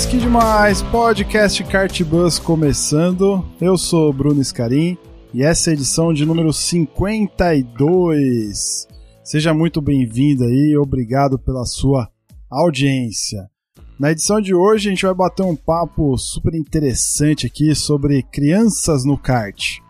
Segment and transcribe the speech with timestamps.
[0.00, 0.82] Demais, que demais!
[0.82, 3.44] Podcast Cartbus começando.
[3.60, 4.96] Eu sou Bruno Scarim
[5.34, 8.86] e essa é a edição de número 52.
[9.24, 12.08] Seja muito bem-vindo aí, obrigado pela sua
[12.48, 13.50] audiência.
[13.98, 19.04] Na edição de hoje a gente vai bater um papo super interessante aqui sobre crianças
[19.04, 19.80] no kart.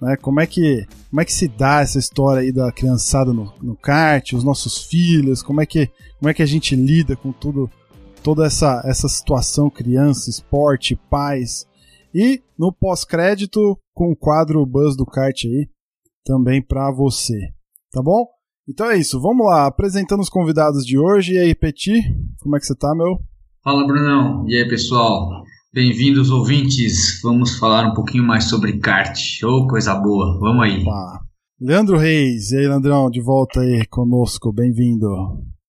[0.00, 0.16] Né?
[0.16, 3.74] Como, é que, como é que se dá essa história aí da criançada no, no
[3.74, 7.68] kart, os nossos filhos, como é que, como é que a gente lida com tudo,
[8.26, 11.64] toda essa, essa situação, criança, esporte, pais.
[12.12, 15.68] E no pós-crédito, com o quadro Buzz do Kart aí,
[16.24, 17.38] também para você.
[17.92, 18.26] Tá bom?
[18.68, 21.34] Então é isso, vamos lá, apresentando os convidados de hoje.
[21.34, 22.02] E aí, Petit,
[22.40, 23.16] como é que você tá, meu?
[23.62, 24.44] Fala, Brunão.
[24.48, 25.44] E aí, pessoal?
[25.72, 27.20] Bem-vindos, ouvintes.
[27.22, 29.16] Vamos falar um pouquinho mais sobre kart.
[29.44, 30.36] Ô, coisa boa.
[30.40, 30.82] Vamos aí.
[30.82, 31.20] Opa.
[31.60, 35.06] Leandro Reis, e aí, Landrão, de volta aí conosco, bem-vindo.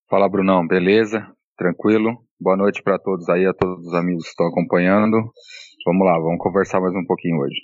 [0.09, 1.22] Fala, Brunão, beleza?
[1.55, 2.27] Tranquilo?
[2.39, 5.17] Boa noite para todos aí, a todos os amigos que estão acompanhando.
[5.85, 7.55] Vamos lá, vamos conversar mais um pouquinho hoje.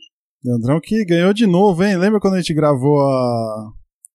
[0.44, 1.96] Leandrão que ganhou de novo, hein?
[1.98, 3.72] Lembra quando a gente gravou a,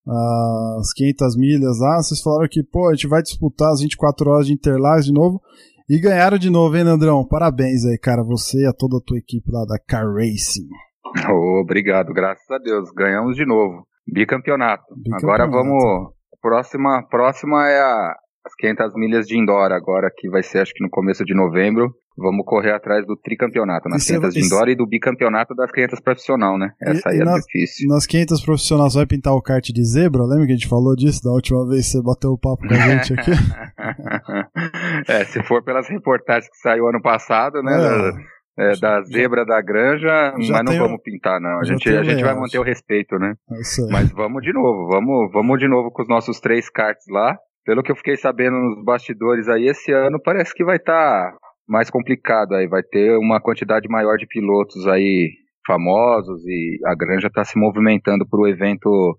[0.08, 1.96] a- as 500 milhas lá?
[2.02, 5.40] Vocês falaram que, pô, a gente vai disputar as 24 horas de Interlagos de novo.
[5.88, 7.26] E ganharam de novo, hein, Leandrão?
[7.26, 8.22] Parabéns aí, cara.
[8.24, 10.68] Você e a toda a tua equipe lá da Car Racing.
[11.32, 13.86] Ô, obrigado, graças a Deus, ganhamos de novo.
[14.06, 14.82] Bicampeonato.
[14.96, 15.24] Bicampeonato.
[15.42, 16.12] Agora vamos.
[16.42, 18.14] Próxima, próxima é a,
[18.48, 21.92] as 500 milhas de indoor, agora que vai ser acho que no começo de novembro.
[22.20, 25.70] Vamos correr atrás do tricampeonato, nas E cê- 500 de indoor e do bicampeonato das
[25.70, 26.72] 500 profissional, né?
[26.82, 27.88] Essa E- aí é nas- difícil.
[27.88, 30.24] Nas 500 profissionais, vai pintar o kart de zebra?
[30.24, 32.74] Lembra que a gente falou disso da última vez que você bateu o papo com
[32.74, 33.30] a gente aqui?
[35.08, 37.76] é, se for pelas reportagens que saiu ano passado, né?
[37.76, 38.12] da-
[38.60, 41.60] é, da zebra da granja, Já mas não tem o- vamos pintar, não.
[41.60, 43.34] A gente, a gente vai manter o respeito, né?
[43.52, 43.92] É isso aí.
[43.92, 47.36] Mas vamos de novo, vamos, vamos de novo com os nossos três karts lá.
[47.68, 51.36] Pelo que eu fiquei sabendo nos bastidores aí, esse ano parece que vai estar
[51.68, 52.66] mais complicado aí.
[52.66, 55.34] Vai ter uma quantidade maior de pilotos aí
[55.66, 59.14] famosos e a granja está se movimentando para o evento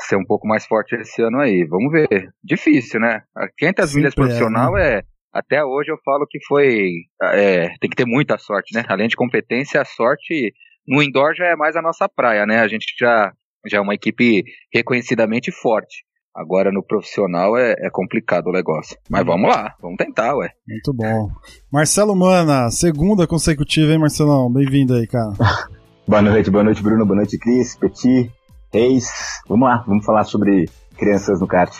[0.00, 1.64] ser um pouco mais forte esse ano aí.
[1.66, 2.30] Vamos ver.
[2.42, 3.22] Difícil, né?
[3.32, 6.94] A 500 Sempre milhas é, profissional é, Até hoje eu falo que foi.
[7.22, 8.84] é, tem que ter muita sorte, né?
[8.88, 10.52] Além de competência, a sorte
[10.84, 12.58] no indoor já é mais a nossa praia, né?
[12.58, 13.32] A gente já,
[13.64, 16.02] já é uma equipe reconhecidamente forte.
[16.34, 18.98] Agora no profissional é, é complicado o negócio.
[19.08, 20.50] Mas vamos lá, vamos tentar, ué.
[20.66, 21.30] Muito bom.
[21.70, 24.52] Marcelo Mana, segunda consecutiva, hein, Marcelão?
[24.52, 25.32] Bem-vindo aí, cara.
[26.06, 28.30] Boa noite, boa noite, Bruno, boa noite, Cris, Petit,
[28.70, 29.40] Reis.
[29.48, 30.68] Vamos lá, vamos falar sobre
[30.98, 31.74] crianças no kart.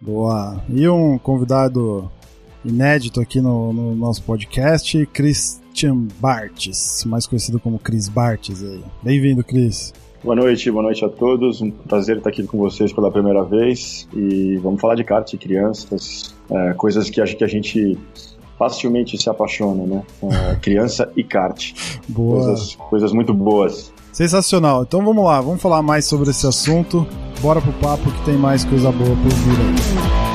[0.00, 0.62] Boa.
[0.68, 2.08] E um convidado
[2.64, 8.84] inédito aqui no, no nosso podcast, Christian Bartes, mais conhecido como Chris Bartes aí.
[9.02, 9.92] Bem-vindo, Chris.
[10.24, 11.60] Boa noite, boa noite a todos.
[11.60, 14.08] Um prazer estar aqui com vocês pela primeira vez.
[14.14, 17.98] E vamos falar de kart, crianças, é, coisas que acho que a gente
[18.58, 20.02] facilmente se apaixona, né?
[20.22, 21.74] É, criança e kart.
[22.08, 22.42] Boa.
[22.42, 23.92] Coisas, coisas muito boas.
[24.14, 24.84] Sensacional.
[24.84, 27.06] Então vamos lá, vamos falar mais sobre esse assunto.
[27.42, 30.33] Bora pro papo que tem mais coisa boa por vir aí.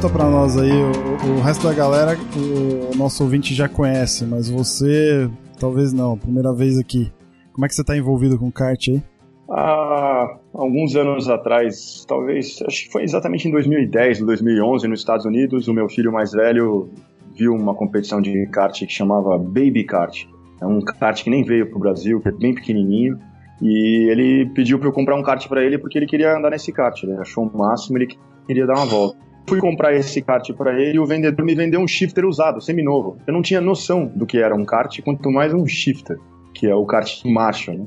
[0.00, 4.48] Conta pra nós aí, o, o resto da galera, o, nosso ouvinte já conhece, mas
[4.48, 5.28] você
[5.58, 7.10] talvez não, primeira vez aqui.
[7.52, 9.02] Como é que você tá envolvido com kart aí?
[9.50, 15.66] Há alguns anos atrás, talvez, acho que foi exatamente em 2010, 2011, nos Estados Unidos,
[15.66, 16.88] o meu filho mais velho
[17.36, 20.26] viu uma competição de kart que chamava Baby Kart.
[20.60, 23.18] É um kart que nem veio pro Brasil, que é bem pequenininho.
[23.60, 26.72] E ele pediu para eu comprar um kart para ele porque ele queria andar nesse
[26.72, 27.02] kart.
[27.02, 28.16] Ele achou o máximo, ele
[28.46, 29.27] queria dar uma volta.
[29.48, 33.16] Fui comprar esse kart para ele e o vendedor me vendeu um shifter usado, seminovo.
[33.26, 36.18] Eu não tinha noção do que era um kart, quanto mais um shifter,
[36.52, 37.86] que é o kart em marcha, né?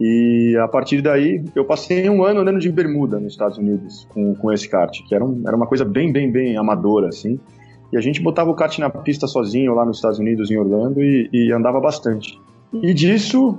[0.00, 4.34] E a partir daí, eu passei um ano andando de bermuda nos Estados Unidos com,
[4.34, 7.38] com esse kart, que era, um, era uma coisa bem, bem, bem amadora, assim.
[7.92, 11.02] E a gente botava o kart na pista sozinho lá nos Estados Unidos, em Orlando,
[11.02, 12.40] e, e andava bastante.
[12.72, 13.58] E disso,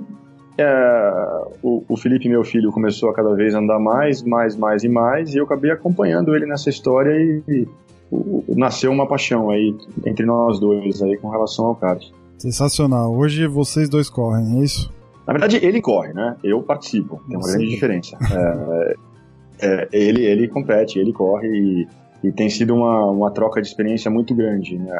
[0.58, 4.88] é, o, o, Felipe, meu filho, começou a cada vez andar mais, mais, mais e
[4.88, 7.68] mais, e eu acabei acompanhando ele nessa história e, e
[8.10, 12.04] o, nasceu uma paixão aí entre nós dois aí com relação ao kart.
[12.38, 13.14] Sensacional.
[13.14, 14.92] Hoje vocês dois correm, é isso?
[15.26, 16.36] Na verdade, ele corre, né?
[16.42, 17.22] Eu participo.
[17.28, 18.18] Tem uma grande diferença.
[19.64, 21.88] É, é, ele, ele compete, ele corre e,
[22.24, 24.76] e tem sido uma, uma troca de experiência muito grande.
[24.76, 24.92] Né?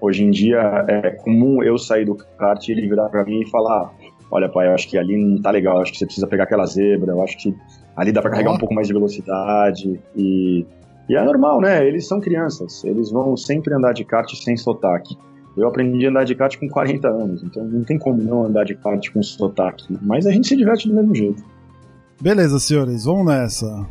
[0.00, 3.50] Hoje em dia é comum eu sair do kart e ele virar para mim e
[3.50, 3.92] falar:
[4.32, 6.44] Olha, pai, eu acho que ali não tá legal, eu acho que você precisa pegar
[6.44, 7.54] aquela zebra, eu acho que
[7.94, 10.00] ali dá para carregar um pouco mais de velocidade.
[10.16, 10.64] E,
[11.06, 11.86] e é normal, né?
[11.86, 15.18] Eles são crianças, eles vão sempre andar de kart sem sotaque.
[15.54, 18.64] Eu aprendi a andar de kart com 40 anos, então não tem como não andar
[18.64, 19.98] de kart com sotaque.
[20.00, 21.44] Mas a gente se diverte do mesmo jeito.
[22.18, 23.86] Beleza, senhores, vamos nessa.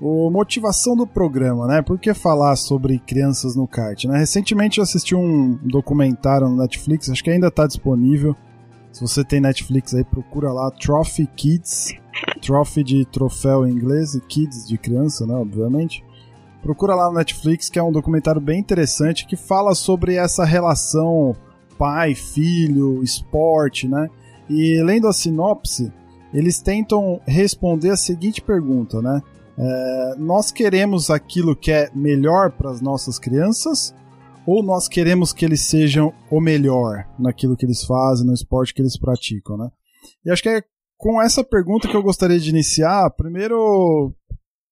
[0.00, 1.82] O motivação do programa, né?
[1.82, 4.02] Por que falar sobre crianças no kart?
[4.06, 4.16] Né?
[4.16, 8.34] Recentemente eu assisti um documentário no Netflix, acho que ainda está disponível.
[8.94, 11.94] Se você tem Netflix aí, procura lá Trophy Kids.
[12.40, 15.34] Trophy de troféu em inglês e Kids de criança, né?
[15.34, 16.04] Obviamente.
[16.62, 21.34] Procura lá no Netflix, que é um documentário bem interessante que fala sobre essa relação
[21.76, 24.08] pai, filho, esporte, né?
[24.48, 25.92] E lendo a sinopse,
[26.32, 29.20] eles tentam responder a seguinte pergunta, né?
[29.58, 33.92] É, nós queremos aquilo que é melhor para as nossas crianças
[34.46, 38.82] ou nós queremos que eles sejam o melhor naquilo que eles fazem, no esporte que
[38.82, 39.68] eles praticam, né?
[40.24, 40.62] E acho que é
[40.96, 44.14] com essa pergunta que eu gostaria de iniciar, primeiro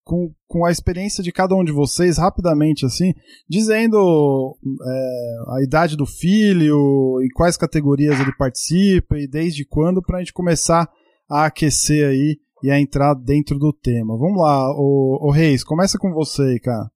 [0.04, 3.12] com, com a experiência de cada um de vocês, rapidamente, assim,
[3.48, 10.18] dizendo é, a idade do filho, em quais categorias ele participa e desde quando, para
[10.18, 10.88] a gente começar
[11.30, 14.16] a aquecer aí e a entrar dentro do tema.
[14.16, 16.90] Vamos lá, o, o Reis, começa com você, cara.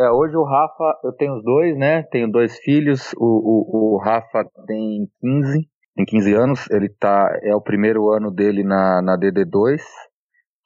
[0.00, 2.02] É, hoje o Rafa, eu tenho os dois, né?
[2.04, 3.12] Tenho dois filhos.
[3.18, 6.70] O, o, o Rafa tem 15, tem 15 anos.
[6.70, 9.82] Ele tá, é o primeiro ano dele na, na DD2,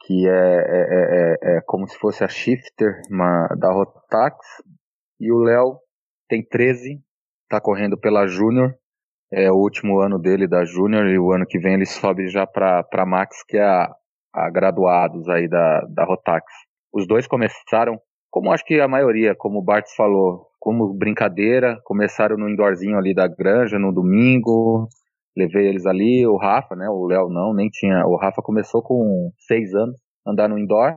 [0.02, 4.36] que é, é, é, é como se fosse a shifter uma, da Rotax.
[5.20, 5.78] E o Léo
[6.28, 7.00] tem 13,
[7.48, 8.74] tá correndo pela Júnior
[9.34, 12.46] é o último ano dele da Júnior e o ano que vem ele sobe já
[12.46, 13.92] para Max, que é a,
[14.32, 16.44] a graduados aí da, da Rotax.
[16.92, 17.98] Os dois começaram,
[18.34, 23.14] como acho que a maioria, como o Bartz falou, como brincadeira, começaram no indoorzinho ali
[23.14, 24.88] da granja no domingo,
[25.36, 29.30] levei eles ali, o Rafa, né, o Léo não, nem tinha, o Rafa começou com
[29.38, 29.96] seis anos,
[30.26, 30.96] andar no indoor,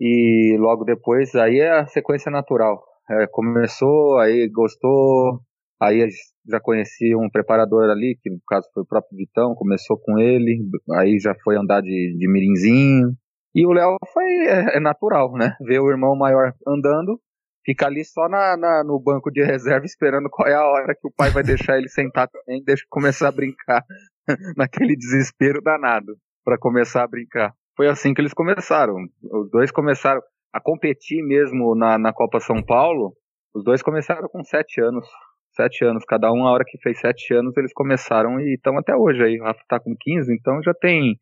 [0.00, 5.42] e logo depois, aí é a sequência natural, é, começou, aí gostou,
[5.80, 6.08] Aí
[6.44, 10.58] já conheci um preparador ali, que no caso foi o próprio Vitão, começou com ele,
[10.96, 13.12] aí já foi andar de, de mirinzinho.
[13.58, 15.56] E o Léo foi é, é, natural, né?
[15.60, 17.20] Ver o irmão maior andando,
[17.66, 21.08] fica ali só na, na, no banco de reserva esperando qual é a hora que
[21.08, 23.82] o pai vai deixar ele sentar também, deixa começar a brincar
[24.56, 26.14] naquele desespero danado
[26.44, 27.52] para começar a brincar.
[27.76, 28.94] Foi assim que eles começaram.
[29.24, 30.22] Os dois começaram
[30.52, 33.12] a competir mesmo na, na Copa São Paulo.
[33.52, 35.04] Os dois começaram com sete anos
[35.50, 38.94] sete anos cada um, a hora que fez sete anos eles começaram e estão até
[38.94, 39.40] hoje aí.
[39.40, 41.18] O Rafa tá com 15, então já tem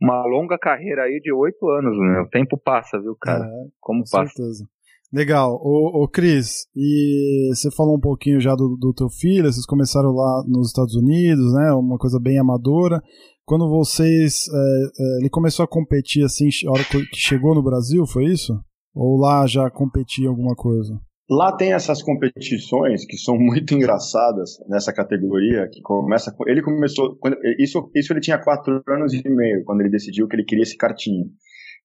[0.00, 2.20] uma longa carreira aí de oito anos, né?
[2.20, 3.44] O tempo passa, viu, cara?
[3.44, 4.32] É, Como com passa.
[4.32, 4.64] certeza.
[5.12, 5.60] Legal.
[5.62, 10.10] Ô, ô Cris, e você falou um pouquinho já do, do teu filho, vocês começaram
[10.10, 11.72] lá nos Estados Unidos, né?
[11.72, 13.00] Uma coisa bem amadora.
[13.44, 14.46] Quando vocês.
[14.52, 18.58] É, é, ele começou a competir assim, a hora que chegou no Brasil, foi isso?
[18.94, 20.98] Ou lá já competia alguma coisa?
[21.30, 27.36] Lá tem essas competições que são muito engraçadas nessa categoria, que começa ele começou quando,
[27.58, 30.76] isso isso ele tinha quatro anos e meio quando ele decidiu que ele queria esse
[30.76, 31.30] cartinho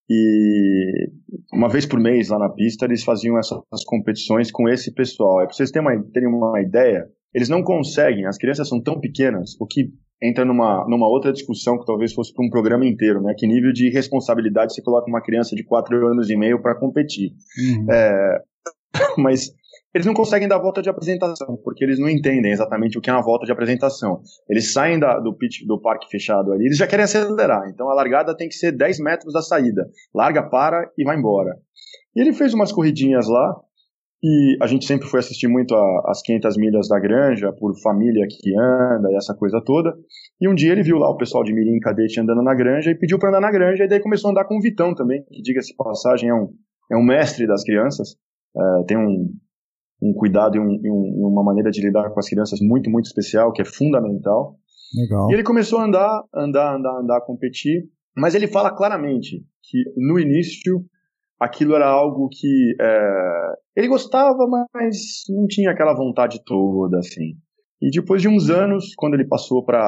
[0.09, 1.11] e
[1.53, 5.41] uma vez por mês lá na pista eles faziam essas competições com esse pessoal.
[5.41, 8.99] É para vocês terem uma, terem uma ideia, eles não conseguem, as crianças são tão
[8.99, 9.91] pequenas, o que
[10.21, 13.33] entra numa, numa outra discussão que talvez fosse para um programa inteiro, né?
[13.37, 17.31] Que nível de responsabilidade você coloca uma criança de quatro anos e meio para competir?
[17.57, 17.85] Uhum.
[17.89, 18.41] É,
[19.17, 19.51] mas
[19.93, 23.13] eles não conseguem dar volta de apresentação, porque eles não entendem exatamente o que é
[23.13, 24.21] uma volta de apresentação.
[24.47, 27.93] Eles saem da, do pitch do parque fechado ali, eles já querem acelerar, então a
[27.93, 29.89] largada tem que ser 10 metros da saída.
[30.13, 31.57] Larga, para e vai embora.
[32.15, 33.55] E ele fez umas corridinhas lá,
[34.21, 38.27] e a gente sempre foi assistir muito a, as 500 milhas da granja, por família
[38.29, 39.95] que anda e essa coisa toda.
[40.39, 42.95] E um dia ele viu lá o pessoal de Mirim Cadete andando na granja e
[42.95, 45.41] pediu para andar na granja, e daí começou a andar com o Vitão também, que
[45.41, 46.49] diga-se passagem, é um,
[46.91, 48.17] é um mestre das crianças
[48.55, 49.29] uh, tem um,
[50.01, 53.05] um cuidado e, um, e, um, uma maneira de lidar com as crianças muito, muito
[53.05, 54.57] especial, que é fundamental.
[54.95, 55.29] Legal.
[55.29, 57.83] E ele começou a andar, andar, andar, andar, competir,
[58.17, 60.83] mas ele fala claramente que no início
[61.39, 64.97] aquilo era algo que é, ele gostava, mas
[65.29, 67.35] não tinha aquela vontade toda, assim.
[67.81, 69.87] E depois de uns anos, quando ele passou para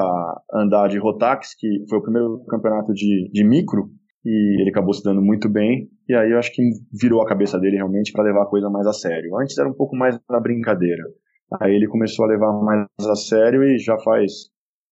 [0.54, 3.90] andar de Rotax, que foi o primeiro campeonato de, de micro,
[4.24, 6.62] e ele acabou se dando muito bem, e aí eu acho que
[6.94, 9.38] virou a cabeça dele realmente para levar a coisa mais a sério.
[9.38, 11.04] Antes era um pouco mais na brincadeira.
[11.60, 14.52] Aí ele começou a levar mais a sério e já faz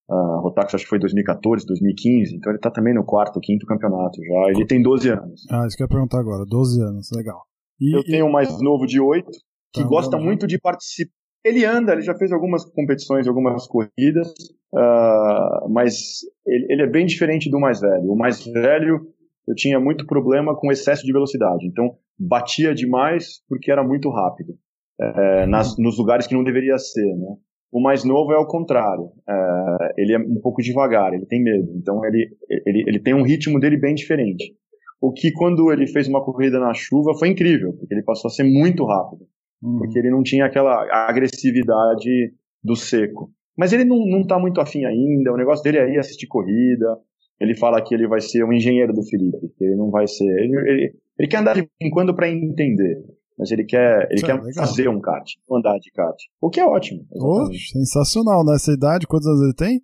[0.10, 4.18] a Rotax acho que foi 2014, 2015, então ele está também no quarto, quinto campeonato
[4.24, 4.50] já.
[4.50, 5.46] Ele tem 12 anos.
[5.52, 7.44] Ah, isso que eu ia perguntar agora, 12 anos, legal.
[7.80, 9.30] E, eu tenho um mais novo de 8,
[9.74, 11.14] que tá, gosta muito de participar.
[11.46, 14.28] Ele anda, ele já fez algumas competições, algumas corridas,
[14.74, 18.12] uh, mas ele, ele, é bem diferente do mais velho.
[18.12, 19.08] O mais velho,
[19.50, 24.54] eu tinha muito problema com excesso de velocidade, então batia demais porque era muito rápido,
[25.02, 27.36] é, nas, nos lugares que não deveria ser, né?
[27.72, 29.12] O mais novo é o contrário.
[29.28, 31.72] É, ele é um pouco devagar, ele tem medo.
[31.76, 32.30] Então ele,
[32.66, 34.56] ele, ele tem um ritmo dele bem diferente.
[35.00, 38.32] O que quando ele fez uma corrida na chuva foi incrível, porque ele passou a
[38.32, 39.28] ser muito rápido.
[39.62, 39.78] Uhum.
[39.78, 43.32] Porque ele não tinha aquela agressividade do seco.
[43.58, 46.98] Mas ele não, não tá muito afim ainda, o negócio dele é ir assistir corrida.
[47.40, 50.26] Ele fala que ele vai ser o engenheiro do Felipe, que ele não vai ser.
[50.26, 52.98] Ele, ele, ele quer andar de vez em quando para entender
[53.40, 56.18] mas ele quer, ele quer fazer um kart, andar de kart.
[56.42, 57.06] O que é ótimo.
[57.14, 59.82] Oh, sensacional, nessa idade, quantos anos ele tem?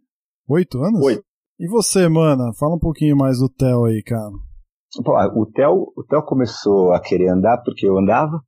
[0.50, 1.02] Oito anos?
[1.02, 1.24] Oito.
[1.58, 2.52] E você, mana?
[2.60, 4.30] Fala um pouquinho mais do Theo aí, cara.
[5.34, 8.42] o Theo, o Theo começou a querer andar porque eu andava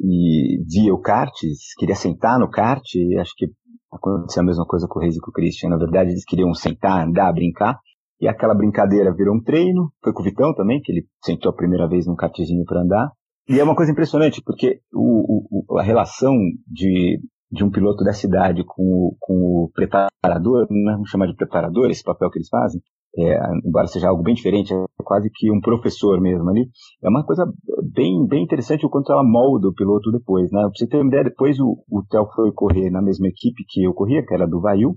[0.00, 1.34] e via o kart,
[1.76, 3.46] queria sentar no kart, e acho que
[3.92, 5.68] aconteceu a mesma coisa com o Reis e com o Christian.
[5.68, 7.78] Na verdade, eles queriam sentar, andar, brincar.
[8.20, 9.90] E aquela brincadeira virou um treino.
[10.02, 13.10] Foi com o Vitão também, que ele sentou a primeira vez num kartzinho para andar.
[13.48, 16.36] E é uma coisa impressionante, porque o, o, a relação
[16.66, 17.18] de,
[17.50, 21.90] de um piloto dessa idade com o, com o preparador, não vamos chamar de preparador,
[21.90, 22.80] esse papel que eles fazem,
[23.18, 26.68] é, embora seja algo bem diferente, é quase que um professor mesmo ali,
[27.02, 27.44] é uma coisa
[27.92, 30.60] bem, bem interessante o quanto ela molda o piloto depois, né?
[30.60, 33.82] Pra você ter uma ideia, depois o, o Theo foi correr na mesma equipe que
[33.82, 34.96] eu corria, que era do Vaiu,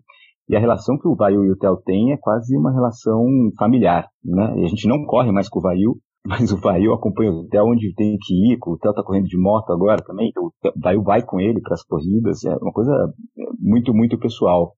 [0.50, 3.25] e a relação que o Vaiu e o Theo têm é quase uma relação
[3.57, 4.53] familiar, né?
[4.57, 5.95] E a gente não corre mais com o Vaiu,
[6.25, 9.71] mas o Vail acompanha até onde tem que ir, o Theo tá correndo de moto
[9.71, 12.91] agora também, então o Vail vai com ele para as corridas, é uma coisa
[13.59, 14.73] muito, muito pessoal.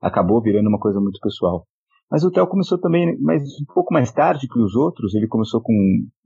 [0.00, 1.64] Acabou virando uma coisa muito pessoal.
[2.10, 5.62] Mas o Theo começou também, mas um pouco mais tarde que os outros, ele começou
[5.62, 5.74] com,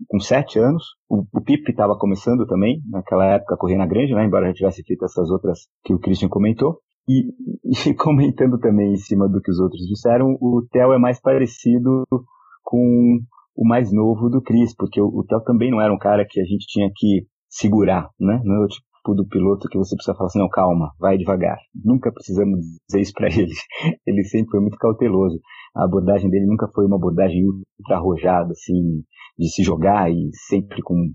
[0.09, 4.25] com sete anos, o, o Pipe estava começando também, naquela época correndo na grande, né,
[4.25, 6.79] embora já tivesse feito essas outras que o Christian comentou.
[7.09, 7.33] E,
[7.91, 12.05] e comentando também em cima do que os outros disseram, o Theo é mais parecido
[12.63, 13.19] com
[13.57, 16.41] o mais novo do Chris, porque o, o Theo também não era um cara que
[16.41, 18.41] a gente tinha que segurar, né?
[18.45, 21.59] Não é o tipo do piloto que você precisa falar assim, não, calma, vai devagar.
[21.75, 23.53] Nunca precisamos dizer isso para ele.
[24.07, 25.39] Ele sempre foi muito cauteloso.
[25.77, 29.03] A abordagem dele nunca foi uma abordagem ultra arrojada, assim,
[29.39, 31.11] de se jogar e sempre com,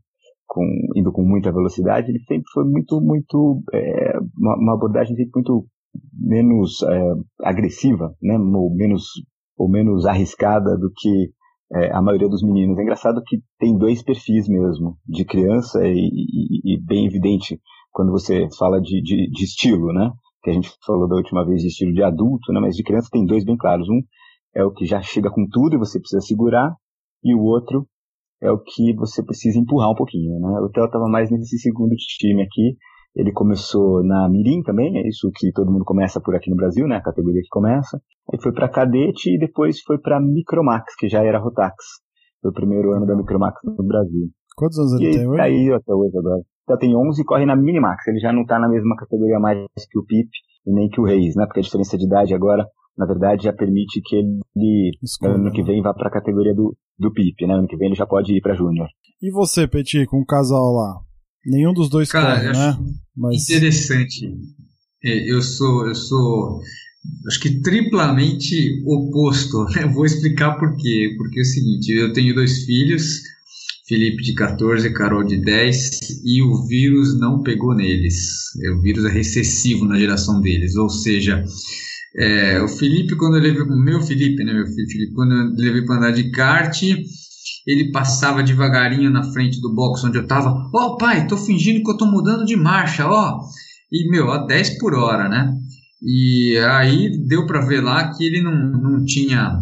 [0.45, 0.63] com
[0.95, 2.11] indo com muita velocidade.
[2.11, 5.65] Ele sempre foi muito, muito, é, uma, uma, abordagem sempre muito
[6.13, 7.01] menos é,
[7.43, 8.37] agressiva, né?
[8.37, 9.03] Ou menos,
[9.57, 11.31] ou menos arriscada do que
[11.73, 12.77] é, a maioria dos meninos.
[12.77, 17.59] É engraçado que tem dois perfis mesmo, de criança e, e, e bem evidente
[17.91, 20.11] quando você fala de, de, de, estilo, né?
[20.43, 22.59] Que a gente falou da última vez de estilo de adulto, né?
[22.59, 23.87] Mas de criança tem dois bem claros.
[23.89, 24.01] Um
[24.55, 26.73] é o que já chega com tudo e você precisa segurar,
[27.23, 27.87] e o outro
[28.41, 30.59] é o que você precisa empurrar um pouquinho, né?
[30.61, 32.77] O Theo estava mais nesse segundo time aqui,
[33.15, 36.87] ele começou na Mirim também, é isso que todo mundo começa por aqui no Brasil,
[36.87, 36.97] né?
[36.97, 37.99] A categoria que começa.
[38.31, 41.75] Aí foi para Cadete e depois foi para Micromax, que já era Rotax.
[42.41, 44.29] Foi o primeiro ano da Micromax no Brasil.
[44.55, 45.37] Quantos anos ele tem hoje?
[45.37, 46.41] Tá aí até hoje agora.
[46.69, 48.07] Já tem 11 e corre na Minimax.
[48.07, 50.29] Ele já não tá na mesma categoria mais que o Pip
[50.67, 51.45] e nem que o Reis, né?
[51.45, 52.65] Porque a diferença de idade agora,
[52.97, 56.75] na verdade, já permite que ele, Escolha, ano que vem, vá para a categoria do,
[56.97, 57.55] do Pip, né?
[57.55, 58.87] Ano que vem ele já pode ir para Júnior.
[59.21, 61.08] E você, Petit, com o casal lá?
[61.45, 62.77] Nenhum dos dois Cara, corre, né?
[63.15, 63.49] Mas...
[63.49, 64.31] Interessante.
[65.03, 66.61] É, eu sou, eu sou,
[67.27, 69.65] acho que triplamente oposto.
[69.75, 69.87] Né?
[69.87, 71.13] Vou explicar por quê.
[71.17, 73.21] Porque é o seguinte, eu tenho dois filhos,
[73.87, 78.15] Felipe de 14 Carol de 10, e o vírus não pegou neles.
[78.63, 81.43] É, o vírus é recessivo na geração deles, ou seja,
[82.15, 85.83] é, o Felipe, quando eu levei, meu Felipe, né, meu filho Felipe, quando eu levei
[85.83, 86.81] para andar de kart,
[87.65, 90.69] ele passava devagarinho na frente do box onde eu tava.
[90.73, 93.39] Ó, oh, pai, tô fingindo que eu tô mudando de marcha, ó.
[93.91, 95.53] E, meu, a 10 por hora, né?
[96.01, 99.59] E aí deu para ver lá que ele não, não tinha.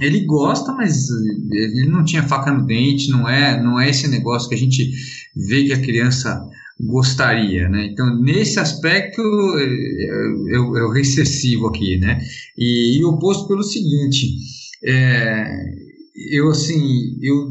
[0.00, 1.08] Ele gosta, mas
[1.50, 4.90] ele não tinha faca no dente, não é, não é esse negócio que a gente
[5.34, 6.46] vê que a criança
[6.80, 7.86] gostaria, né?
[7.86, 12.20] Então, nesse aspecto, é, o recessivo aqui, né?
[12.56, 14.36] E, e oposto pelo seguinte,
[14.84, 15.87] é,
[16.30, 17.50] eu assim, eu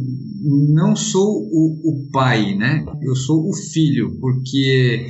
[0.76, 2.86] não sou o, o, pai, né?
[3.02, 5.08] Eu sou o filho, porque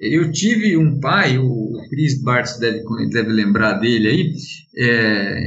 [0.00, 4.32] eu tive um pai, o Chris Bartz deve, deve lembrar dele aí,
[4.76, 5.40] é,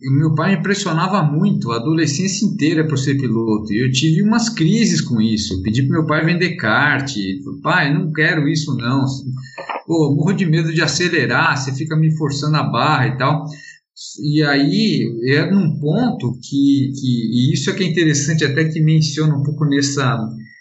[0.00, 3.72] meu pai me impressionava muito a adolescência inteira por ser piloto.
[3.72, 5.54] E eu tive umas crises com isso.
[5.54, 7.12] Eu pedi para meu pai vender kart.
[7.62, 9.04] Pai, não quero isso não.
[9.86, 13.44] Pô, morro de medo de acelerar, você fica me forçando a barra e tal.
[14.22, 18.80] E aí é num ponto que, que e isso é que é interessante até que
[18.80, 20.16] menciona um pouco nessa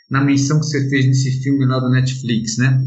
[0.10, 2.82] na menção que você fez nesse filme lá do Netflix, né?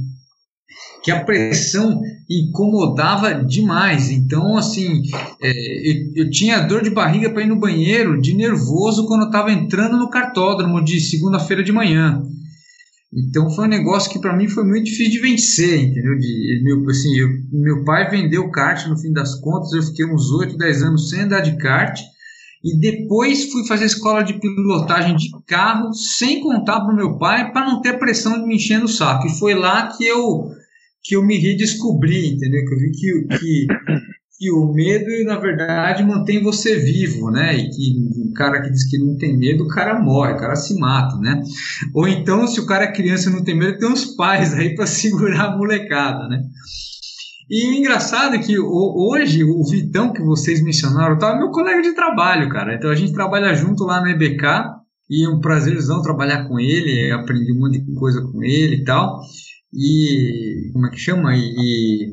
[1.05, 4.11] Que a pressão incomodava demais.
[4.11, 5.03] Então, assim,
[5.41, 9.27] é, eu, eu, tinha dor de barriga para ir no banheiro, de nervoso, quando eu
[9.27, 12.23] estava entrando no cartódromo de segunda-feira de manhã.
[13.13, 16.17] Então foi um negócio que para mim foi muito difícil de vencer, entendeu?
[16.17, 20.31] De, meu, assim, eu, meu pai vendeu kart no fim das contas, eu fiquei uns
[20.31, 21.99] 8, 10 anos sem andar de kart
[22.63, 27.53] e depois fui fazer escola de pilotagem de carro sem contar para o meu pai
[27.53, 29.27] para não ter pressão de me encher no saco.
[29.27, 30.49] E foi lá que eu
[31.03, 32.65] que eu me redescobri, entendeu?
[32.67, 33.67] Que eu vi que, que,
[34.41, 37.55] que o medo, na verdade, mantém você vivo, né?
[37.59, 40.57] E que o cara que diz que não tem medo, o cara morre, o cara
[40.57, 41.43] se mata, né?
[41.95, 44.75] Ou então, se o cara é criança e não tem medo, tem uns pais aí
[44.75, 46.43] para segurar a molecada, né?
[47.51, 51.95] E o engraçado é que hoje o Vitão que vocês mencionaram tá meu colega de
[51.95, 52.77] trabalho, cara.
[52.77, 54.45] Então a gente trabalha junto lá na EBK
[55.11, 58.85] e é um prazerzão trabalhar com ele, aprendi um monte de coisa com ele e
[58.85, 59.21] tal.
[59.75, 61.37] E como é que chama?
[61.37, 62.13] E,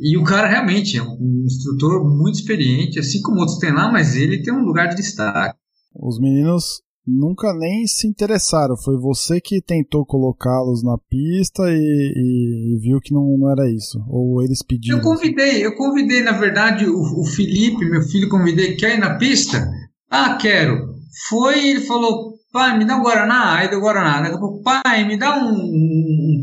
[0.00, 4.16] e o cara realmente é um instrutor muito experiente, assim como outros tem lá, mas
[4.16, 5.56] ele tem um lugar de destaque.
[5.94, 8.76] Os meninos nunca nem se interessaram.
[8.76, 11.74] Foi você que tentou colocá-los na pista e,
[12.16, 13.98] e, viu que não, não, era isso.
[14.08, 14.98] Ou eles pediram.
[14.98, 19.16] Eu convidei, eu convidei, na verdade, o, o Felipe, meu filho, convidei, quer ir na
[19.16, 19.70] pista?
[20.10, 20.94] Ah, quero.
[21.28, 23.56] Foi, ele falou, pai, me dá um Guaraná.
[23.56, 24.22] Aí deu Guaraná.
[24.22, 25.52] Daqui a pouco, pai, me dá um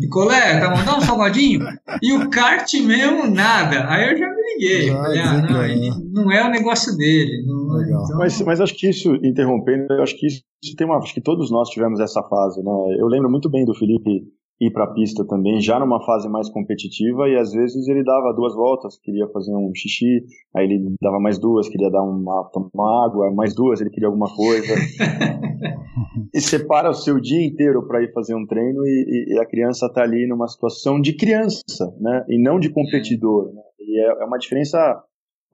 [0.01, 0.83] picolé, tá bom?
[0.83, 1.65] Dá um salgadinho.
[2.01, 3.87] e o kart mesmo, nada.
[3.87, 4.89] Aí eu já me liguei.
[4.89, 7.45] Ah, falei, ah, não, não é o negócio dele.
[7.45, 8.17] Não, então...
[8.17, 10.43] mas, mas acho que isso, interrompendo, eu acho que isso
[10.75, 12.71] tem uma, acho que todos nós tivemos essa fase, né?
[12.99, 14.23] Eu lembro muito bem do Felipe
[14.61, 18.31] ir para a pista também, já numa fase mais competitiva, e às vezes ele dava
[18.31, 20.23] duas voltas, queria fazer um xixi,
[20.55, 24.27] aí ele dava mais duas, queria dar uma, uma água, mais duas, ele queria alguma
[24.35, 24.75] coisa.
[26.31, 29.87] e separa o seu dia inteiro para ir fazer um treino e, e, a criança
[29.87, 32.23] está ali numa situação de criança, né?
[32.29, 33.51] E não de competidor.
[33.51, 33.61] Né?
[33.79, 34.77] E é, é uma diferença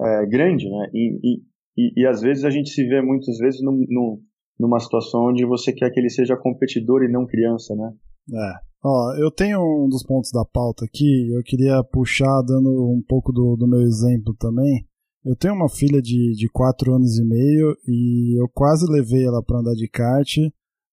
[0.01, 0.89] é, grande, né?
[0.93, 1.39] E,
[1.77, 4.19] e, e, às vezes a gente se vê muitas vezes num, num,
[4.59, 7.93] numa situação onde você quer que ele seja competidor e não criança, né?
[8.33, 8.66] É.
[8.89, 13.33] Ó, eu tenho um dos pontos da pauta aqui, eu queria puxar dando um pouco
[13.33, 14.87] do, do meu exemplo também.
[15.25, 19.43] Eu tenho uma filha de, de 4 anos e meio e eu quase levei ela
[19.43, 20.37] para andar de kart,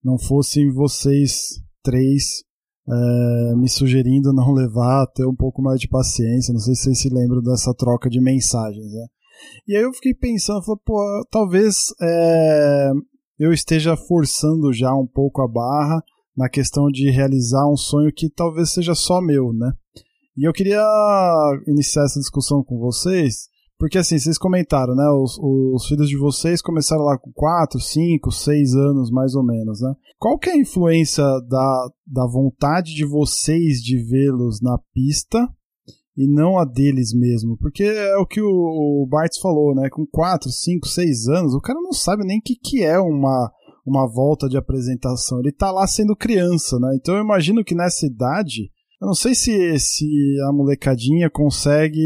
[0.02, 2.42] não fossem vocês três
[2.88, 6.52] é, me sugerindo não levar, ter um pouco mais de paciência.
[6.52, 9.07] Não sei se vocês se lembram dessa troca de mensagens, né?
[9.68, 12.90] E aí eu fiquei pensando, falei, pô, talvez é,
[13.38, 16.02] eu esteja forçando já um pouco a barra
[16.37, 19.73] na questão de realizar um sonho que talvez seja só meu, né?
[20.37, 20.83] E eu queria
[21.66, 25.09] iniciar essa discussão com vocês, porque assim, vocês comentaram, né?
[25.11, 29.81] Os, os filhos de vocês começaram lá com 4, 5, 6 anos, mais ou menos,
[29.81, 29.94] né?
[30.18, 35.49] Qual que é a influência da, da vontade de vocês de vê-los na pista
[36.16, 37.57] e não a deles mesmo.
[37.59, 39.88] Porque é o que o Bartz falou, né?
[39.90, 43.51] Com 4, 5, 6 anos, o cara não sabe nem o que, que é uma,
[43.85, 45.40] uma volta de apresentação.
[45.40, 46.97] Ele tá lá sendo criança, né?
[46.97, 48.70] Então eu imagino que nessa idade,
[49.01, 50.07] eu não sei se, se
[50.49, 52.01] a molecadinha consegue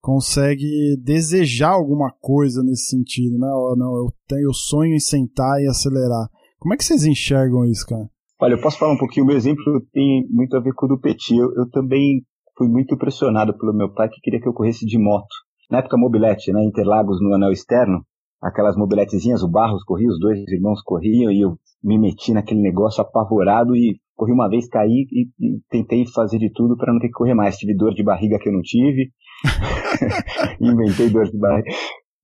[0.00, 3.48] consegue desejar alguma coisa nesse sentido, né?
[3.48, 6.28] Ou não, eu tenho sonho em sentar e acelerar.
[6.60, 8.08] Como é que vocês enxergam isso, cara?
[8.40, 10.88] Olha, eu posso falar um pouquinho, o meu exemplo tem muito a ver com o
[10.90, 11.34] do Petit.
[11.36, 12.22] Eu, eu também
[12.56, 15.34] fui muito pressionado pelo meu pai que queria que eu corresse de moto.
[15.70, 18.04] Na época, mobilete, né, Interlagos no anel externo,
[18.42, 23.02] aquelas mobiletezinhas, o Barros corria, os dois irmãos corriam e eu me meti naquele negócio
[23.02, 27.08] apavorado e corri uma vez, caí e, e tentei fazer de tudo para não ter
[27.08, 27.56] que correr mais.
[27.56, 29.10] Tive dor de barriga que eu não tive,
[30.60, 31.70] inventei dor de barriga.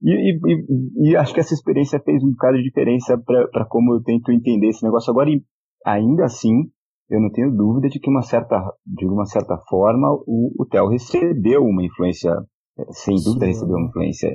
[0.05, 4.03] E, e, e, acho que essa experiência fez um bocado de diferença para como eu
[4.03, 5.12] tento entender esse negócio.
[5.12, 5.31] Agora,
[5.87, 6.64] ainda assim,
[7.09, 10.88] eu não tenho dúvida de que uma certa, de uma certa forma o, o Theo
[10.88, 12.33] recebeu uma influência,
[12.79, 13.53] é, sem dúvida Sim.
[13.53, 14.29] recebeu uma influência.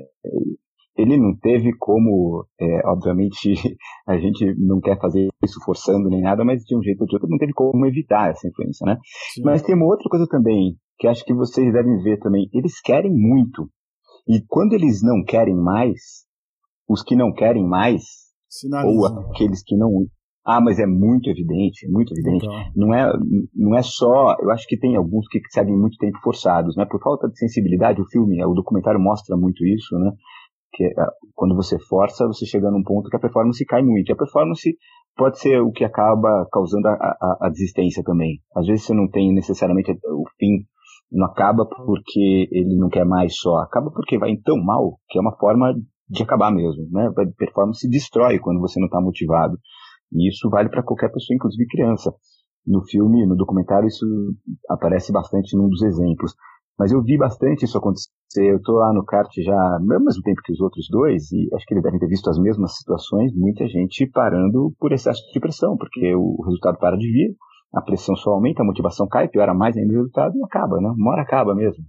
[0.97, 3.53] Ele não teve como, é, obviamente,
[4.07, 7.15] a gente não quer fazer isso forçando nem nada, mas de um jeito ou de
[7.15, 8.97] outro não teve como evitar essa influência, né?
[9.33, 9.43] Sim.
[9.43, 12.49] Mas tem uma outra coisa também que acho que vocês devem ver também.
[12.51, 13.69] Eles querem muito.
[14.27, 16.25] E quando eles não querem mais,
[16.89, 18.01] os que não querem mais,
[18.83, 20.07] ou aqueles que não
[20.47, 22.45] ah, mas é muito evidente, muito evidente.
[22.45, 22.71] Então.
[22.73, 23.11] Não é,
[23.53, 24.33] não é só.
[24.39, 26.85] Eu acho que tem alguns que seguem muito tempo forçados, né?
[26.89, 30.09] Por falta de sensibilidade, o filme, o documentário mostra muito isso, né?
[30.73, 30.93] Que é,
[31.35, 34.09] quando você força, você chega num ponto que a performance cai muito.
[34.09, 34.77] E a performance
[35.15, 38.39] pode ser o que acaba causando a, a, a desistência também.
[38.55, 40.65] Às vezes você não tem necessariamente o fim,
[41.11, 45.21] não acaba porque ele não quer mais só, acaba porque vai tão mal que é
[45.21, 45.73] uma forma
[46.09, 47.07] de acabar mesmo, né?
[47.07, 49.57] A performance se destrói quando você não está motivado.
[50.13, 52.13] E isso vale para qualquer pessoa, inclusive criança.
[52.65, 54.05] No filme, no documentário, isso
[54.69, 56.33] aparece bastante num dos exemplos.
[56.79, 58.09] Mas eu vi bastante isso acontecer.
[58.35, 61.65] Eu estou lá no kart já ao mesmo tempo que os outros dois, e acho
[61.65, 63.33] que eles devem ter visto as mesmas situações.
[63.33, 67.35] Muita gente parando por excesso de pressão, porque o resultado para de vir,
[67.73, 70.89] a pressão só aumenta, a motivação cai, piora mais ainda o resultado e acaba, né?
[70.95, 71.83] Uma hora acaba mesmo.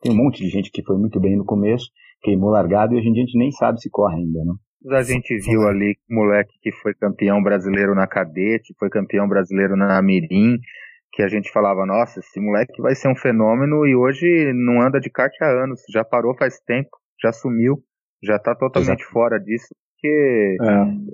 [0.00, 1.86] Tem um monte de gente que foi muito bem no começo,
[2.22, 4.54] queimou largado e hoje em dia a gente nem sabe se corre ainda, né?
[4.96, 10.00] A gente viu ali moleque que foi campeão brasileiro na cadete, foi campeão brasileiro na
[10.02, 10.58] Mirim,
[11.14, 14.98] que a gente falava, nossa, esse moleque vai ser um fenômeno e hoje não anda
[14.98, 16.90] de kart há anos, já parou faz tempo,
[17.22, 17.76] já sumiu,
[18.22, 19.12] já tá totalmente Exato.
[19.12, 20.56] fora disso, porque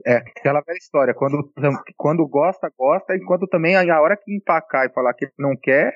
[0.07, 0.15] é.
[0.15, 0.17] é.
[0.17, 1.53] aquela velha história, quando,
[1.99, 5.93] quando gosta, gosta, e quando também a hora que empacar e falar que não quer,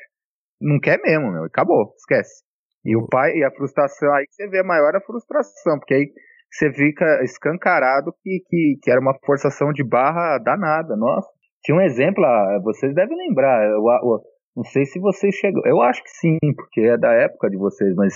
[0.60, 2.44] não quer mesmo, meu, acabou, esquece.
[2.84, 6.12] E o pai, e a frustração, aí você vê a maior a frustração, porque aí
[6.52, 11.33] você fica escancarado que, que, que era uma forçação de barra danada, nossa.
[11.64, 14.20] Tinha um exemplo, ah, vocês devem lembrar, eu, eu,
[14.54, 17.94] não sei se vocês chegam, eu acho que sim, porque é da época de vocês,
[17.94, 18.14] mas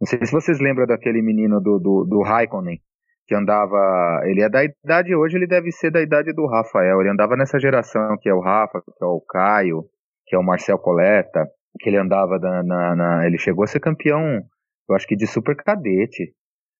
[0.00, 2.80] não sei se vocês lembram daquele menino do, do, do Raikkonen,
[3.26, 7.10] que andava, ele é da idade hoje, ele deve ser da idade do Rafael, ele
[7.10, 9.84] andava nessa geração que é o Rafa, que é o Caio,
[10.26, 11.46] que é o Marcel Coleta,
[11.78, 14.42] que ele andava na, na, na ele chegou a ser campeão,
[14.88, 16.32] eu acho que de super cadete,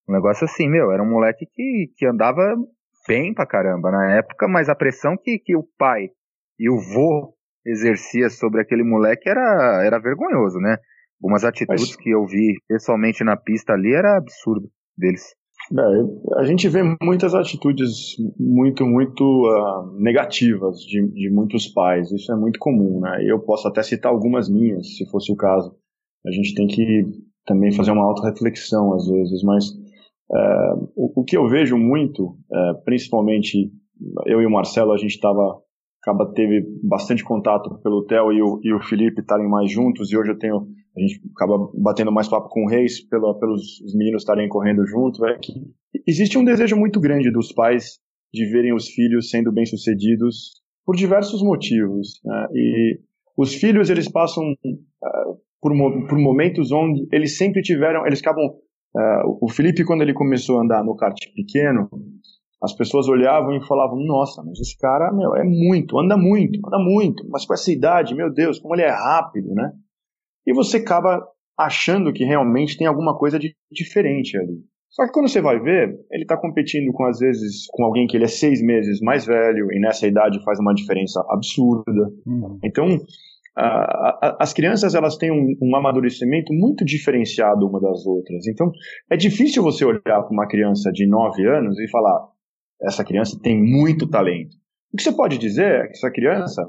[0.08, 2.56] um negócio assim, meu, era um moleque que, que andava
[3.06, 6.08] bem pra caramba na época, mas a pressão que, que o pai
[6.58, 7.34] e o vô
[7.64, 10.76] exercia sobre aquele moleque era, era vergonhoso, né?
[11.22, 11.96] Algumas atitudes mas...
[11.96, 15.34] que eu vi pessoalmente na pista ali era absurdo deles.
[15.72, 22.10] É, a gente vê muitas atitudes muito, muito uh, negativas de, de muitos pais.
[22.10, 23.22] Isso é muito comum, né?
[23.24, 25.76] Eu posso até citar algumas minhas, se fosse o caso.
[26.26, 27.04] A gente tem que
[27.46, 29.64] também fazer uma auto-reflexão às vezes, mas
[30.32, 33.70] é, o, o, que eu vejo muito, é, principalmente
[34.26, 35.60] eu e o Marcelo, a gente estava
[36.02, 40.16] acaba teve bastante contato pelo Theo e o, e o Felipe estarem mais juntos e
[40.16, 40.66] hoje eu tenho
[40.96, 45.24] a gente acaba batendo mais papo com o Reis pelo, pelos meninos estarem correndo junto
[45.26, 45.52] é que
[46.06, 47.98] existe um desejo muito grande dos pais
[48.32, 52.46] de verem os filhos sendo bem sucedidos por diversos motivos né?
[52.54, 53.00] e
[53.36, 55.72] os filhos eles passam uh, por,
[56.08, 58.50] por momentos onde eles sempre tiveram eles acabam
[58.94, 61.88] Uh, o Felipe, quando ele começou a andar no kart pequeno,
[62.62, 66.78] as pessoas olhavam e falavam: Nossa, mas esse cara, meu, é muito, anda muito, anda
[66.78, 69.72] muito, mas com essa idade, meu Deus, como ele é rápido, né?
[70.46, 71.26] E você acaba
[71.58, 74.64] achando que realmente tem alguma coisa de diferente ali.
[74.90, 78.16] Só que quando você vai ver, ele está competindo com, às vezes, com alguém que
[78.16, 82.10] ele é seis meses mais velho e nessa idade faz uma diferença absurda.
[82.26, 82.58] Uhum.
[82.64, 82.98] Então,
[83.56, 88.46] as crianças elas têm um, um, amadurecimento muito diferenciado uma das outras.
[88.46, 88.70] Então,
[89.10, 92.28] é difícil você olhar para uma criança de 9 anos e falar:
[92.82, 94.56] essa criança tem muito talento.
[94.92, 96.62] O que você pode dizer é que essa criança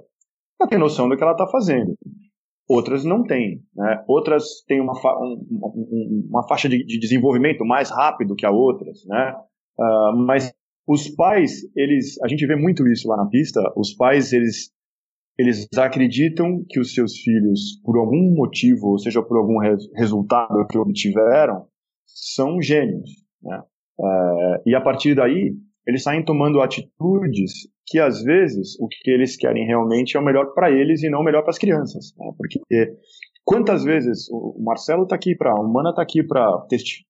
[0.60, 1.96] não tem noção do que ela está fazendo.
[2.70, 3.62] Outras não têm.
[3.76, 4.04] Né?
[4.08, 9.04] Outras têm uma, fa um, uma faixa de, de, desenvolvimento mais rápido que a outras.
[9.06, 9.36] Né?
[9.80, 10.54] Uh, mas
[10.88, 13.62] os pais, eles, a gente vê muito isso lá na pista.
[13.76, 14.72] Os pais, eles
[15.42, 20.68] eles acreditam que os seus filhos, por algum motivo, ou seja, por algum res resultado
[20.70, 21.66] que obtiveram,
[22.06, 23.10] são gênios.
[23.42, 23.60] Né?
[24.00, 25.56] É, e a partir daí,
[25.88, 30.54] eles saem tomando atitudes que, às vezes, o que eles querem realmente é o melhor
[30.54, 32.14] para eles e não o melhor para as crianças.
[32.20, 32.32] Né?
[32.38, 32.60] Porque
[33.44, 36.66] quantas vezes, o Marcelo está aqui para, o Mana está aqui para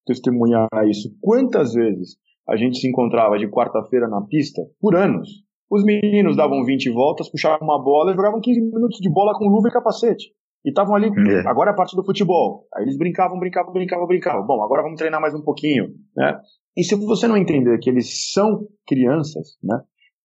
[0.06, 2.15] testemunhar isso, quantas vezes
[2.48, 5.30] a gente se encontrava de quarta-feira na pista, por anos,
[5.71, 9.47] os meninos davam 20 voltas, puxavam uma bola e jogavam 15 minutos de bola com
[9.47, 10.25] luva e capacete.
[10.65, 11.47] E estavam ali, é.
[11.47, 12.67] agora é a parte do futebol.
[12.75, 14.45] Aí eles brincavam, brincavam, brincavam, brincavam.
[14.45, 16.38] Bom, agora vamos treinar mais um pouquinho, né?
[16.75, 19.79] E se você não entender que eles são crianças, né?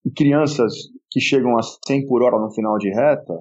[0.05, 0.73] E crianças
[1.11, 3.35] que chegam a 100 por hora no final de reta,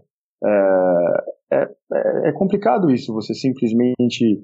[0.44, 4.40] é, é, é, é complicado isso, você simplesmente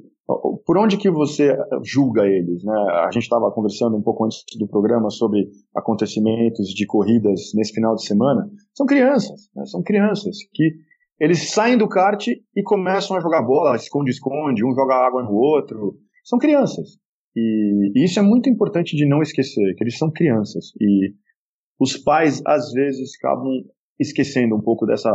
[0.65, 2.63] por onde que você julga eles?
[2.63, 2.73] Né?
[2.73, 7.95] A gente estava conversando um pouco antes do programa sobre acontecimentos de corridas nesse final
[7.95, 8.49] de semana.
[8.73, 9.65] São crianças, né?
[9.65, 10.71] são crianças que
[11.19, 15.95] eles saem do kart e começam a jogar bola, esconde-esconde, um joga água no outro.
[16.23, 16.97] São crianças.
[17.35, 20.71] E, e isso é muito importante de não esquecer, que eles são crianças.
[20.79, 21.13] E
[21.79, 23.51] os pais, às vezes, acabam
[23.99, 25.11] esquecendo um pouco dessa,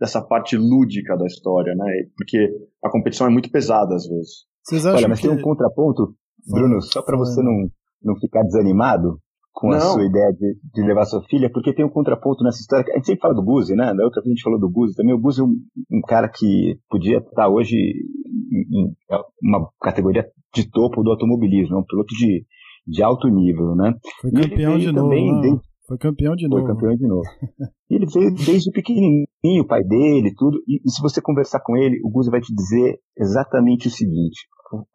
[0.00, 2.08] dessa parte lúdica da história, né?
[2.16, 2.38] Porque
[2.82, 4.49] a competição é muito pesada às vezes.
[4.70, 5.28] Vocês acham Olha, mas que...
[5.28, 6.14] tem um contraponto,
[6.48, 7.68] Bruno, só para você não,
[8.02, 9.18] não ficar desanimado
[9.52, 9.76] com não.
[9.76, 12.84] a sua ideia de, de, levar sua filha, porque tem um contraponto nessa história.
[12.92, 13.92] A gente sempre fala do Guzi, né?
[13.92, 15.12] Na outra vez a gente falou do Guzi também.
[15.12, 15.56] O Guzi é um,
[15.90, 18.94] um cara que podia estar hoje em, em,
[19.42, 22.46] uma categoria de topo do automobilismo, é um piloto de,
[22.86, 23.92] de alto nível, né?
[24.20, 25.08] Foi campeão de novo.
[25.10, 26.72] Também, foi campeão de Foi novo.
[26.72, 27.22] campeão de novo.
[27.90, 30.58] E ele veio desde pequenininho, o pai dele, tudo.
[30.68, 34.46] E, e, se você conversar com ele, o Guzi vai te dizer exatamente o seguinte: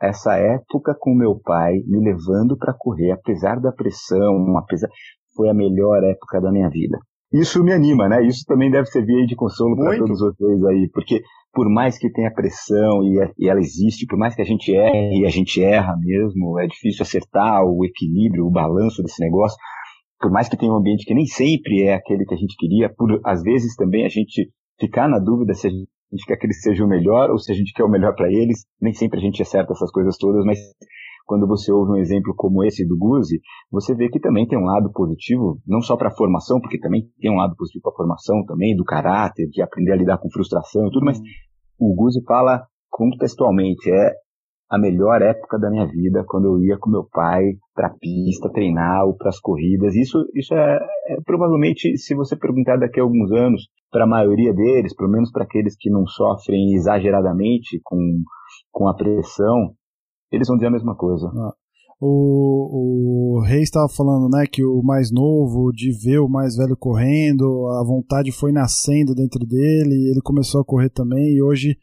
[0.02, 4.88] essa época com meu pai me levando para correr, apesar da pressão, apesar,
[5.36, 6.98] foi a melhor época da minha vida.
[7.34, 8.26] Isso me anima, né?
[8.26, 12.32] Isso também deve servir de consolo para todos vocês aí, porque por mais que tenha
[12.32, 15.96] pressão e, e, ela existe, por mais que a gente erre e a gente erra
[16.00, 19.58] mesmo, é difícil acertar o equilíbrio, o balanço desse negócio
[20.20, 22.90] por mais que tenha um ambiente que nem sempre é aquele que a gente queria,
[22.90, 24.50] por às vezes também a gente
[24.80, 27.56] ficar na dúvida se a gente quer que eles sejam o melhor ou se a
[27.56, 30.60] gente quer o melhor para eles, nem sempre a gente acerta essas coisas todas, mas
[31.26, 34.66] quando você ouve um exemplo como esse do Guzi, você vê que também tem um
[34.66, 37.96] lado positivo, não só para a formação, porque também tem um lado positivo para a
[37.96, 41.20] formação também, do caráter, de aprender a lidar com frustração e tudo, mas
[41.80, 44.14] o Guzi fala contextualmente, é
[44.70, 49.06] a melhor época da minha vida, quando eu ia com meu pai para pista treinar
[49.06, 49.96] ou para as corridas.
[49.96, 54.54] Isso, isso é, é, provavelmente, se você perguntar daqui a alguns anos, para a maioria
[54.54, 57.98] deles, pelo menos para aqueles que não sofrem exageradamente com,
[58.72, 59.74] com a pressão,
[60.32, 61.28] eles vão dizer a mesma coisa.
[61.28, 61.54] Ah.
[62.02, 66.76] O, o Reis estava falando, né, que o mais novo, de ver o mais velho
[66.76, 71.78] correndo, a vontade foi nascendo dentro dele, ele começou a correr também, e hoje,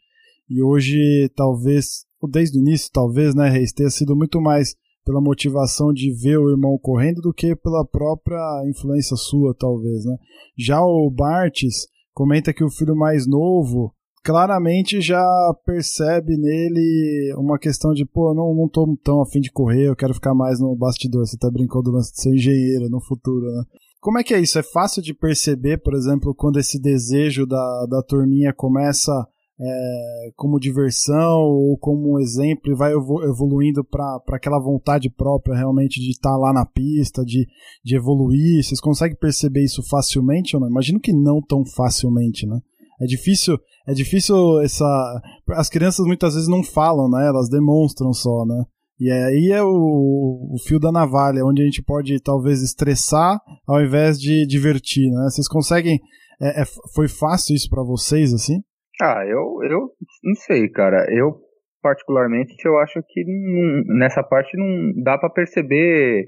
[0.47, 5.91] e hoje talvez desde o início, talvez, né, Reis, tenha sido muito mais pela motivação
[5.91, 10.15] de ver o irmão correndo do que pela própria influência sua, talvez, né?
[10.57, 15.21] Já o Bartes comenta que o filho mais novo claramente já
[15.65, 20.13] percebe nele uma questão de, pô, não, não tô tão afim de correr, eu quero
[20.13, 21.27] ficar mais no bastidor.
[21.27, 23.63] Você tá brincando do lance de ser engenheiro no futuro, né?
[23.99, 24.57] Como é que é isso?
[24.57, 29.11] É fácil de perceber, por exemplo, quando esse desejo da, da turminha começa
[29.59, 36.11] é, como diversão ou como exemplo e vai evoluindo para aquela vontade própria realmente de
[36.11, 37.47] estar tá lá na pista, de,
[37.83, 38.63] de evoluir?
[38.63, 40.69] Vocês conseguem perceber isso facilmente ou não?
[40.69, 42.59] Imagino que não tão facilmente, né?
[43.01, 45.21] É difícil, é difícil essa.
[45.51, 47.27] As crianças muitas vezes não falam, né?
[47.27, 48.63] Elas demonstram só, né?
[48.99, 53.81] E aí é o, o fio da navalha, onde a gente pode talvez estressar ao
[53.83, 55.23] invés de divertir, né?
[55.29, 55.99] Vocês conseguem.
[56.41, 58.61] É, é, foi fácil isso para vocês, assim?
[59.01, 59.89] Ah, eu, eu
[60.23, 61.05] não sei, cara.
[61.09, 61.35] Eu,
[61.81, 66.27] particularmente, eu acho que não, nessa parte não dá para perceber,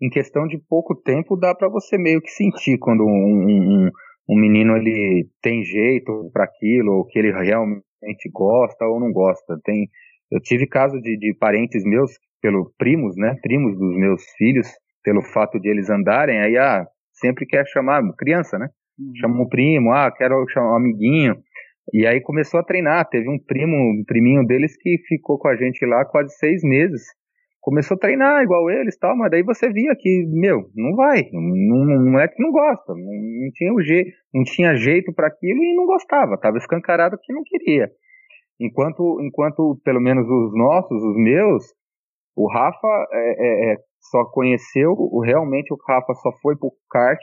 [0.00, 3.90] em questão de pouco tempo, dá para você meio que sentir quando um, um,
[4.28, 7.82] um menino ele tem jeito para aquilo, ou que ele realmente
[8.32, 9.58] gosta ou não gosta.
[9.64, 9.88] Tem,
[10.30, 14.68] eu tive caso de, de parentes meus, pelo primos, né, primos dos meus filhos,
[15.02, 18.68] pelo fato de eles andarem, aí ah, sempre quer chamar criança, né?
[18.98, 19.12] Uhum.
[19.16, 21.36] Chama um primo, ah, quero chamar um amiguinho.
[21.92, 23.08] E aí começou a treinar.
[23.08, 27.02] Teve um primo, um priminho deles que ficou com a gente lá quase seis meses.
[27.60, 31.24] Começou a treinar igual eles tal, mas daí você via que, meu, não vai.
[31.32, 32.92] Não, não é que não gosta.
[32.92, 36.38] Não, não tinha, o je, não tinha jeito para aquilo e não gostava.
[36.38, 37.90] Tava escancarado que não queria.
[38.60, 41.64] Enquanto, enquanto pelo menos os nossos, os meus,
[42.36, 43.76] o Rafa é, é, é
[44.10, 44.94] só conheceu,
[45.24, 47.20] realmente o Rafa só foi pro kart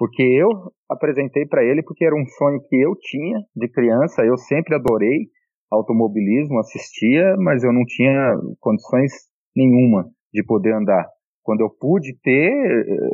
[0.00, 0.48] porque eu
[0.88, 5.26] apresentei para ele porque era um sonho que eu tinha de criança, eu sempre adorei
[5.70, 9.12] automobilismo, assistia, mas eu não tinha condições
[9.54, 11.06] nenhuma de poder andar.
[11.42, 12.50] Quando eu pude ter,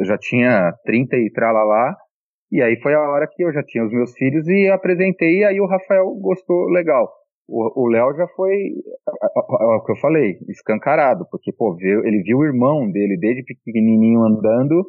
[0.04, 1.92] já tinha 30 e tralalá,
[2.52, 5.44] e aí foi a hora que eu já tinha os meus filhos e apresentei, e
[5.44, 7.10] aí o Rafael gostou legal.
[7.48, 12.44] O Léo já foi, é o que eu falei, escancarado, porque, pô, ele viu o
[12.44, 14.86] irmão dele desde pequenininho andando,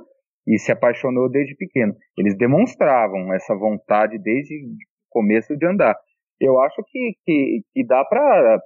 [0.47, 1.93] e se apaixonou desde pequeno.
[2.17, 4.69] Eles demonstravam essa vontade desde o
[5.09, 5.95] começo de andar.
[6.39, 8.59] Eu acho que, que, que dá para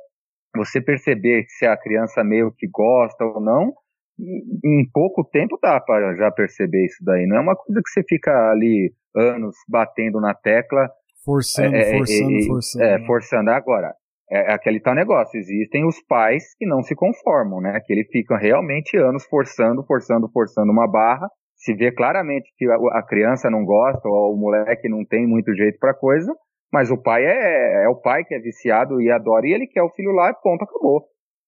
[0.56, 3.74] você perceber se a criança meio que gosta ou não.
[4.20, 7.26] Em pouco tempo dá para já perceber isso daí.
[7.26, 10.88] Não é uma coisa que você fica ali anos batendo na tecla.
[11.26, 12.86] Forçando, é, forçando, é, forçando.
[12.86, 13.50] É, forçando.
[13.50, 13.94] Agora,
[14.30, 15.40] é, é aquele tal negócio.
[15.40, 17.80] Existem os pais que não se conformam, né?
[17.84, 21.28] Que eles ficam realmente anos forçando, forçando, forçando uma barra
[21.62, 25.78] se vê claramente que a, criança não gosta ou o moleque não tem muito jeito
[25.80, 26.34] para coisa,
[26.74, 29.84] mas o pai é, é o pai que é viciado e adora e ele quer
[29.84, 31.04] o filho lá e ponto, acabou.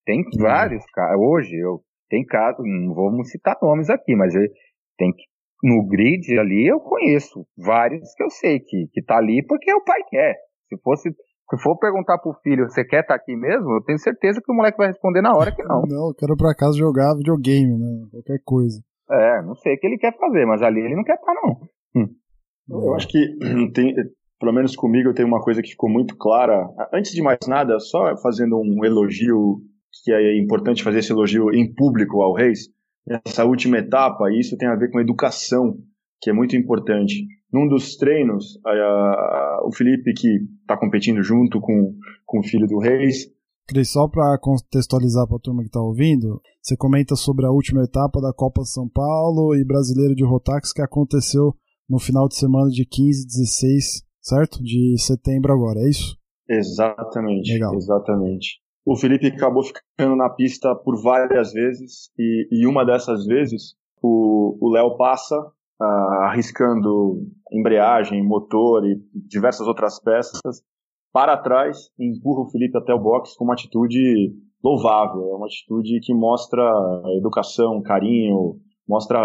[0.06, 0.42] Tem uhum.
[0.42, 4.32] vários casos, hoje eu tem casos, não vamos citar nomes aqui, mas
[4.96, 5.24] tem que
[5.64, 9.82] no grid ali eu conheço vários que eu sei que, que tá ali porque o
[9.82, 10.36] pai quer.
[10.68, 13.72] Se fosse Se for perguntar pro filho, você quer estar tá aqui mesmo?
[13.72, 15.82] Eu tenho certeza que o moleque vai responder na hora que não.
[15.88, 18.06] Não, eu quero pra casa jogar videogame, né?
[18.12, 18.80] Qualquer coisa.
[19.10, 21.60] É, não sei o que ele quer fazer, mas ali ele não quer estar, não.
[21.96, 22.08] Hum.
[22.68, 23.18] Eu acho que
[23.74, 23.94] tem,
[24.40, 26.66] pelo menos comigo, eu tenho uma coisa que ficou muito clara.
[26.92, 29.60] Antes de mais nada, só fazendo um elogio,
[30.02, 32.68] que é importante fazer esse elogio em público ao Reis,
[33.26, 35.76] essa última etapa, e isso tem a ver com educação,
[36.20, 37.26] que é muito importante.
[37.52, 40.28] Num dos treinos, a, a, o Felipe, que
[40.62, 43.26] está competindo junto com, com o filho do Reis.
[43.66, 47.82] Cris, só para contextualizar para a turma que está ouvindo, você comenta sobre a última
[47.82, 51.54] etapa da Copa São Paulo e Brasileiro de Rotax que aconteceu
[51.88, 54.62] no final de semana de 15 e 16 certo?
[54.62, 56.16] De setembro agora, é isso?
[56.48, 57.52] Exatamente.
[57.52, 57.74] Legal.
[57.74, 58.60] Exatamente.
[58.84, 64.70] O Felipe acabou ficando na pista por várias vezes e, e uma dessas vezes o
[64.70, 65.84] Léo passa uh,
[66.24, 70.62] arriscando embreagem, motor e diversas outras peças
[71.14, 75.46] para trás e empurra o Felipe até o box com uma atitude louvável, é uma
[75.46, 76.68] atitude que mostra
[77.16, 78.56] educação, carinho,
[78.88, 79.20] mostra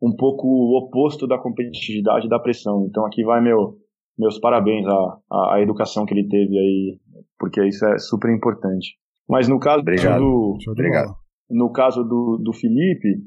[0.00, 2.86] um pouco o oposto da competitividade e da pressão.
[2.88, 3.74] Então aqui vai meu
[4.16, 6.98] meus parabéns à, à, à, educação que ele teve aí,
[7.38, 8.96] porque isso é super importante.
[9.28, 10.20] Mas no caso Obrigado.
[10.20, 11.14] do Obrigado.
[11.50, 13.18] no caso do, do Felipe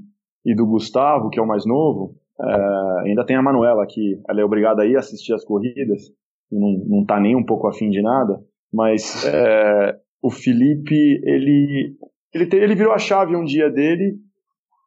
[0.45, 4.39] e do Gustavo, que é o mais novo, é, ainda tem a Manuela que ela
[4.39, 6.01] é obrigada a ir assistir as corridas
[6.51, 8.39] e não, não tá nem um pouco afim de nada,
[8.73, 11.95] mas é, o Felipe ele
[12.33, 14.17] ele, te, ele virou a chave um dia dele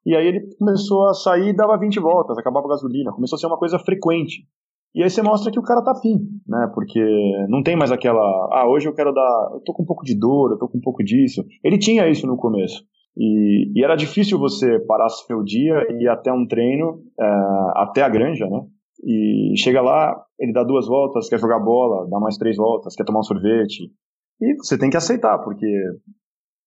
[0.06, 3.40] e aí ele começou a sair e dava 20 voltas, acabava a gasolina, começou a
[3.40, 4.46] ser uma coisa frequente.
[4.94, 6.70] E aí você mostra que o cara tá afim, né?
[6.74, 7.00] Porque
[7.48, 8.20] não tem mais aquela,
[8.52, 10.76] ah, hoje eu quero dar, eu tô com um pouco de dor, eu tô com
[10.76, 11.42] um pouco disso.
[11.64, 12.84] Ele tinha isso no começo.
[13.16, 17.24] E, e era difícil você parar seu dia e ir até um treino, é,
[17.76, 18.60] até a granja, né?
[19.04, 23.04] E chega lá, ele dá duas voltas, quer jogar bola, dá mais três voltas, quer
[23.04, 23.90] tomar um sorvete.
[24.40, 25.66] E você tem que aceitar, porque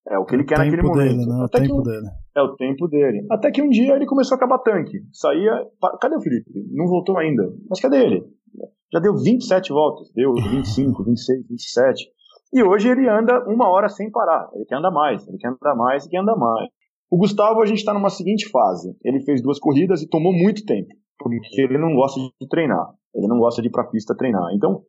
[0.07, 1.17] é o que ele quer naquele momento.
[1.17, 1.43] Dele, né?
[1.43, 2.07] o tempo um, dele.
[2.35, 3.25] É o tempo dele.
[3.31, 4.99] Até que um dia ele começou a acabar tanque.
[5.11, 5.65] Saía.
[6.01, 6.51] Cadê o Felipe?
[6.71, 7.43] Não voltou ainda.
[7.69, 8.23] Mas cadê ele?
[8.93, 10.11] Já deu 27 voltas.
[10.13, 12.05] Deu 25, 26, 27.
[12.53, 14.49] E hoje ele anda uma hora sem parar.
[14.53, 16.69] Ele quer andar mais, ele quer andar mais e quer andar mais.
[17.09, 18.95] O Gustavo, a gente está numa seguinte fase.
[19.03, 20.89] Ele fez duas corridas e tomou muito tempo.
[21.17, 22.87] Porque ele não gosta de treinar.
[23.13, 24.53] Ele não gosta de ir para a pista treinar.
[24.53, 24.81] Então,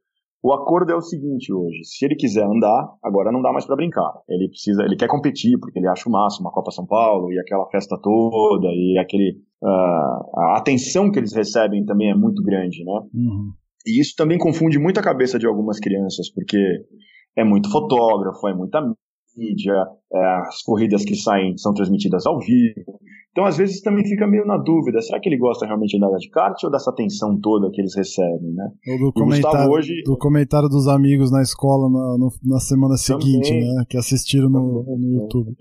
[0.43, 3.77] o acordo é o seguinte hoje: se ele quiser andar, agora não dá mais para
[3.77, 4.13] brincar.
[4.29, 7.39] Ele precisa, ele quer competir porque ele acha o máximo a Copa São Paulo e
[7.39, 12.85] aquela festa toda e aquele uh, a atenção que eles recebem também é muito grande,
[12.85, 13.01] né?
[13.15, 13.53] Uhum.
[13.87, 16.59] E isso também confunde muito a cabeça de algumas crianças porque
[17.37, 18.81] é muito fotógrafo, é muita
[19.37, 19.75] mídia,
[20.13, 22.99] é, as corridas que saem são transmitidas ao vivo.
[23.37, 26.17] Então, às vezes, também fica meio na dúvida: será que ele gosta realmente de andar
[26.17, 28.67] de kart ou dessa atenção toda que eles recebem, né?
[28.89, 29.93] Ou do, comentário, hoje...
[30.07, 33.85] do comentário dos amigos na escola na, no, na semana seguinte, também, né?
[33.91, 35.55] Que assistiram no, no YouTube.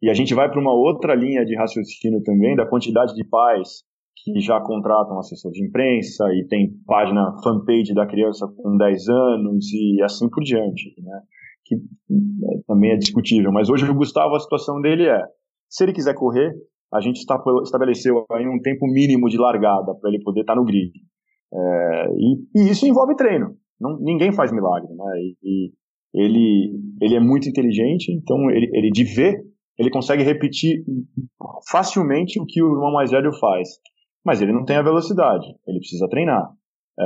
[0.00, 3.84] E a gente vai para uma outra linha de raciocínio também, da quantidade de pais
[4.24, 9.66] que já contratam assessor de imprensa e tem página fanpage da criança com 10 anos
[9.74, 11.20] e assim por diante, né?
[11.66, 13.52] Que é, também é discutível.
[13.52, 15.22] Mas hoje o Gustavo, a situação dele é,
[15.68, 16.54] se ele quiser correr,
[16.92, 17.18] a gente
[17.62, 20.92] estabeleceu aí um tempo mínimo de largada para ele poder estar tá no grid.
[21.52, 23.56] É, e, e, isso envolve treino.
[23.80, 25.04] Não, ninguém faz milagre, né?
[25.18, 25.72] E, e,
[26.12, 29.40] ele, ele é muito inteligente, então ele, ele de ver,
[29.78, 30.84] ele consegue repetir
[31.70, 33.68] facilmente o que o irmão mais velho faz.
[34.24, 36.50] Mas ele não tem a velocidade, ele precisa treinar.
[36.98, 37.04] É,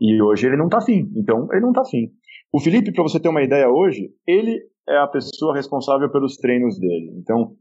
[0.00, 2.10] e hoje ele não está afim, então ele não está afim.
[2.52, 6.78] O Felipe, para você ter uma ideia hoje, ele é a pessoa responsável pelos treinos
[6.78, 7.12] dele.
[7.16, 7.52] Então,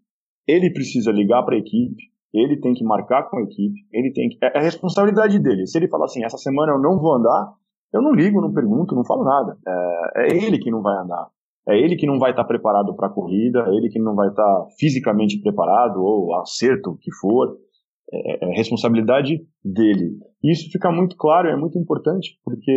[0.48, 4.30] ele precisa ligar para a equipe, ele tem que marcar com a equipe, ele tem
[4.30, 4.38] que.
[4.44, 5.66] É, é responsabilidade dele.
[5.66, 7.54] Se ele falar assim, essa semana eu não vou andar,
[7.94, 9.58] eu não ligo, não pergunto, não falo nada.
[9.68, 11.28] É, é ele que não vai andar.
[11.68, 14.16] É ele que não vai estar tá preparado para a corrida, é ele que não
[14.16, 17.58] vai estar tá fisicamente preparado, ou acerto, o que for.
[18.12, 20.18] É, é, responsabilidade dele.
[20.44, 22.72] Isso fica muito claro, é muito importante, porque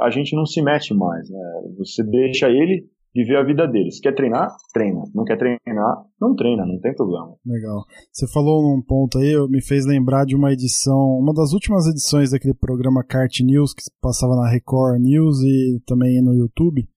[0.00, 1.28] a gente não se mete mais.
[1.28, 1.38] Né?
[1.78, 2.88] Você deixa ele
[3.18, 4.00] viver a vida deles.
[4.00, 4.48] Quer treinar?
[4.72, 5.02] Treina.
[5.12, 6.04] Não quer treinar?
[6.20, 7.34] Não treina, não tem problema.
[7.44, 7.84] Legal.
[8.12, 12.30] Você falou num ponto aí, me fez lembrar de uma edição, uma das últimas edições
[12.30, 16.88] daquele programa Kart News, que passava na Record News e também no YouTube,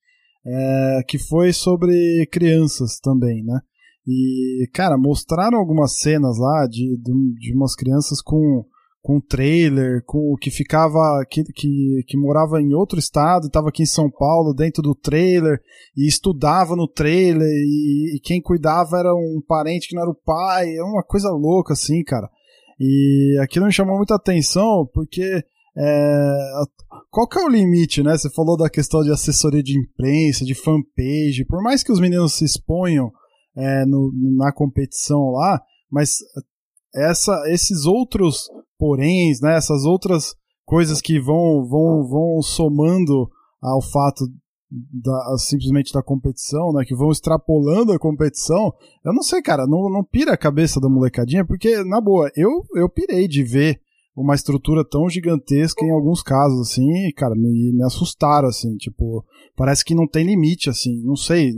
[0.46, 3.60] é, que foi sobre crianças também, né?
[4.08, 8.66] E, cara, mostraram algumas cenas lá de, de, de umas crianças com
[9.02, 13.88] com trailer, com que ficava que, que, que morava em outro estado, estava aqui em
[13.88, 15.60] São Paulo dentro do trailer
[15.98, 20.22] e estudava no trailer e, e, quem cuidava era um parente que não era o
[20.24, 22.30] pai, é uma coisa louca assim, cara.
[22.80, 25.44] E aquilo me chamou muita atenção porque
[25.78, 26.34] é,
[27.10, 28.16] qual que é o limite, né?
[28.16, 32.34] Você falou da questão de assessoria de imprensa, de fanpage, por mais que os meninos
[32.34, 33.12] se exponham
[33.58, 36.18] é, no, na competição lá, mas
[36.96, 38.50] essa, esses outros
[38.82, 39.56] poréns, né?
[39.56, 43.30] Essas outras coisas que vão, vão, vão somando
[43.62, 44.26] ao fato
[44.72, 46.84] da, simplesmente da competição, né?
[46.84, 48.74] Que vão extrapolando a competição.
[49.06, 52.66] Eu não sei, cara, não, não pira a cabeça da molecadinha, porque, na boa, eu,
[52.76, 53.80] eu pirei de ver
[54.16, 59.24] uma estrutura tão gigantesca em alguns casos, assim, e, cara, me, me assustaram, assim, tipo,
[59.56, 61.52] parece que não tem limite, assim, não sei.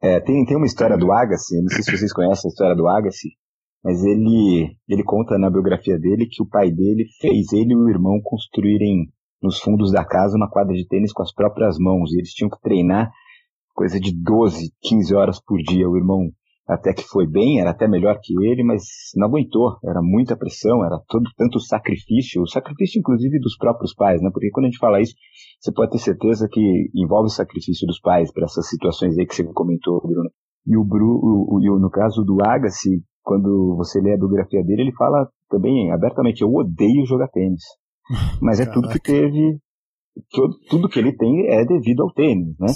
[0.00, 2.88] É, tem, tem uma história do Agassi, não sei se vocês conhecem a história do
[2.88, 3.28] Agassi,
[3.82, 7.88] mas ele, ele conta na biografia dele que o pai dele fez ele e o
[7.88, 9.08] irmão construírem
[9.42, 12.50] nos fundos da casa uma quadra de tênis com as próprias mãos, e eles tinham
[12.50, 13.10] que treinar
[13.74, 15.88] coisa de 12, 15 horas por dia.
[15.88, 16.30] O irmão
[16.72, 18.82] até que foi bem, era até melhor que ele, mas
[19.16, 24.22] não aguentou, era muita pressão, era todo tanto sacrifício, o sacrifício inclusive dos próprios pais,
[24.22, 24.30] né?
[24.32, 25.14] Porque quando a gente fala isso,
[25.60, 29.34] você pode ter certeza que envolve o sacrifício dos pais para essas situações aí que
[29.34, 30.30] você comentou, Bruno.
[30.66, 34.82] E o Bru, o, o, no caso do Agassi, quando você lê a biografia dele,
[34.82, 37.62] ele fala também abertamente: eu odeio jogar tênis.
[38.42, 39.58] Mas é tudo que teve,
[40.68, 42.66] tudo, que ele tem é devido ao tênis, né?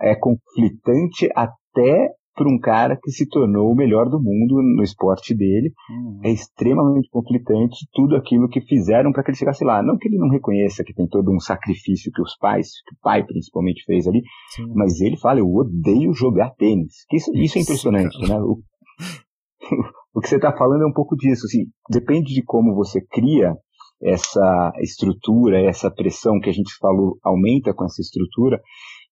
[0.00, 4.82] É, é conflitante até para um cara que se tornou o melhor do mundo no
[4.82, 5.72] esporte dele.
[5.90, 6.20] Uhum.
[6.22, 9.82] É extremamente conflitante tudo aquilo que fizeram para que ele chegasse lá.
[9.82, 12.98] Não que ele não reconheça que tem todo um sacrifício que os pais, que o
[13.02, 14.22] pai principalmente fez ali,
[14.54, 14.70] Sim.
[14.74, 17.06] mas ele fala: eu odeio jogar tênis.
[17.10, 18.38] Isso, isso é impressionante, né?
[18.38, 18.60] O,
[20.14, 21.46] o que você está falando é um pouco disso.
[21.46, 23.54] Assim, depende de como você cria
[24.02, 28.60] essa estrutura, essa pressão que a gente falou aumenta com essa estrutura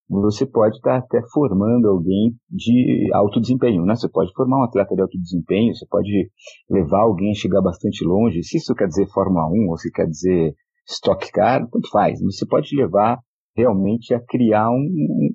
[0.08, 3.96] você pode estar até formando alguém de alto desempenho, né?
[3.96, 6.30] Você pode formar um atleta de alto desempenho, você pode
[6.70, 8.42] levar alguém a chegar bastante longe.
[8.42, 10.54] Se isso quer dizer Fórmula 1 ou se quer dizer
[10.86, 12.20] Stock Car, tanto faz.
[12.22, 13.18] Mas você pode levar
[13.56, 14.88] realmente a criar um,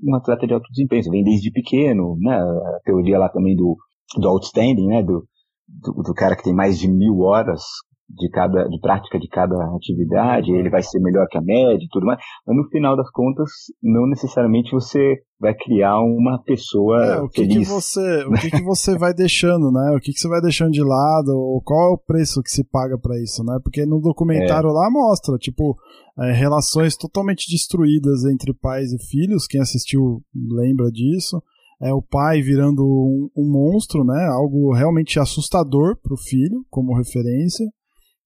[0.03, 1.03] um atleta de alto desempenho.
[1.03, 2.35] Você vem desde pequeno, né?
[2.37, 3.75] A teoria lá também do,
[4.17, 5.03] do outstanding, né?
[5.03, 5.25] Do,
[5.67, 7.61] do, do cara que tem mais de mil horas
[8.09, 11.89] de cada de prática de cada atividade, ele vai ser melhor que a média e
[11.89, 13.49] tudo mais, mas no final das contas
[13.83, 17.67] não necessariamente você vai criar uma pessoa é, o que feliz.
[17.67, 19.95] Que você, o que, que você vai deixando, né?
[19.95, 22.63] O que, que você vai deixando de lado, ou qual é o preço que se
[22.63, 23.57] paga para isso, né?
[23.63, 24.73] Porque no documentário é.
[24.73, 25.77] lá mostra, tipo,
[26.19, 31.41] é, relações totalmente destruídas entre pais e filhos, quem assistiu lembra disso,
[31.81, 34.27] é o pai virando um, um monstro, né?
[34.27, 37.65] Algo realmente assustador pro filho, como referência.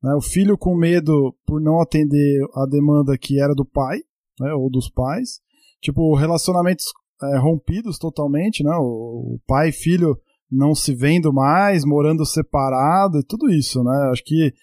[0.02, 0.14] Né?
[0.16, 4.00] O filho com medo por não atender a demanda que era do pai,
[4.40, 4.54] né?
[4.54, 5.40] ou dos pais.
[5.82, 6.86] Tipo, relacionamentos
[7.22, 8.76] é, rompidos totalmente, né?
[8.78, 10.18] O, o pai e filho
[10.52, 14.10] não se vendo mais, morando separado e tudo isso, né?
[14.12, 14.54] Acho que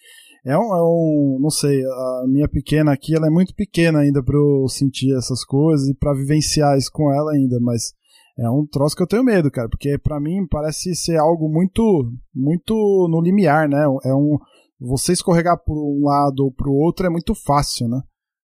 [0.45, 4.23] é um, é um, não sei, a minha pequena aqui, ela é muito pequena ainda
[4.23, 7.93] para eu sentir essas coisas e para vivenciar isso com ela ainda, mas
[8.39, 12.13] é um troço que eu tenho medo, cara, porque para mim parece ser algo muito,
[12.35, 12.75] muito
[13.11, 13.85] no limiar, né?
[14.05, 14.39] É um,
[14.81, 18.01] você escorregar por um lado ou para o outro é muito fácil, né?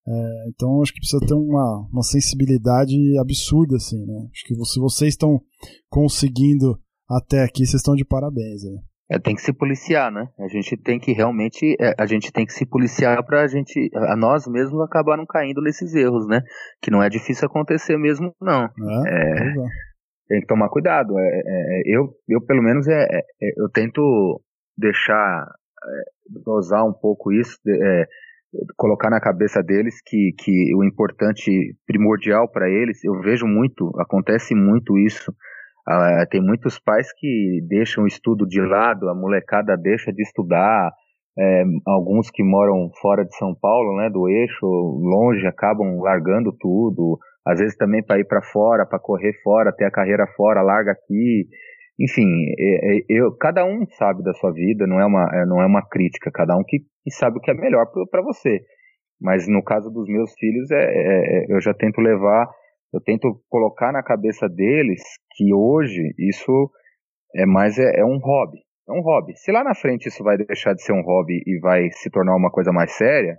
[0.09, 4.29] É, então acho que precisa ter uma, uma sensibilidade absurda, assim, né?
[4.31, 5.41] Acho que se vocês estão
[5.89, 6.79] conseguindo
[7.09, 8.65] até aqui, vocês estão de parabéns.
[8.65, 8.79] Aí.
[9.09, 10.29] É, tem que se policiar, né?
[10.39, 13.89] A gente tem que realmente, é, a gente tem que se policiar para a gente,
[13.95, 16.41] a nós mesmos acabar não caindo nesses erros, né?
[16.83, 18.65] Que não é difícil acontecer mesmo, não.
[18.65, 19.69] É, é, é.
[20.29, 21.17] tem que tomar cuidado.
[21.19, 23.07] É, eu, eu pelo menos é,
[23.57, 24.43] eu tento
[24.77, 25.47] deixar
[26.45, 27.57] dosar um pouco isso,
[28.77, 34.53] colocar na cabeça deles que, que o importante, primordial para eles, eu vejo muito, acontece
[34.53, 35.33] muito isso.
[35.89, 40.91] Ah, tem muitos pais que deixam o estudo de lado, a molecada deixa de estudar,
[41.39, 47.19] é, alguns que moram fora de São Paulo, né, do eixo, longe, acabam largando tudo,
[47.47, 50.93] às vezes também para ir para fora, para correr fora, ter a carreira fora, larga
[50.93, 51.47] aqui,
[52.01, 52.27] enfim,
[52.59, 55.67] é, é, eu, cada um sabe da sua vida, não é uma, é, não é
[55.67, 58.61] uma crítica, cada um que, que sabe o que é melhor para você.
[59.21, 62.47] Mas no caso dos meus filhos, é, eu já tento levar,
[62.93, 65.01] eu tento colocar na cabeça deles
[65.37, 66.71] que hoje isso
[67.35, 68.59] é mais é, é um hobby.
[68.89, 69.37] É um hobby.
[69.37, 72.35] Se lá na frente isso vai deixar de ser um hobby e vai se tornar
[72.37, 73.37] uma coisa mais séria,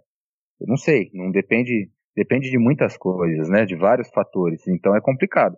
[0.60, 4.68] eu não sei, não depende, depende de muitas coisas, né, de vários fatores.
[4.68, 5.56] Então é complicado.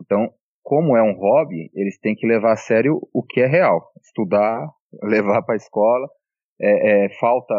[0.00, 0.32] Então
[0.62, 3.90] como é um hobby, eles têm que levar a sério o que é real.
[4.04, 4.68] Estudar,
[5.02, 6.06] levar para a escola.
[6.60, 7.54] É, é, falta,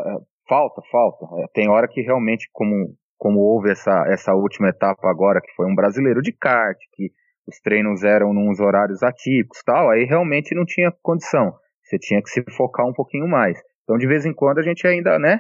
[0.48, 1.26] falta, falta.
[1.42, 5.66] É, tem hora que realmente, como, como houve essa, essa última etapa agora, que foi
[5.66, 7.12] um brasileiro de kart, que
[7.52, 11.54] os treinos eram nos horários atípicos tal, aí realmente não tinha condição.
[11.84, 13.60] Você tinha que se focar um pouquinho mais.
[13.84, 15.40] Então, de vez em quando, a gente ainda, né,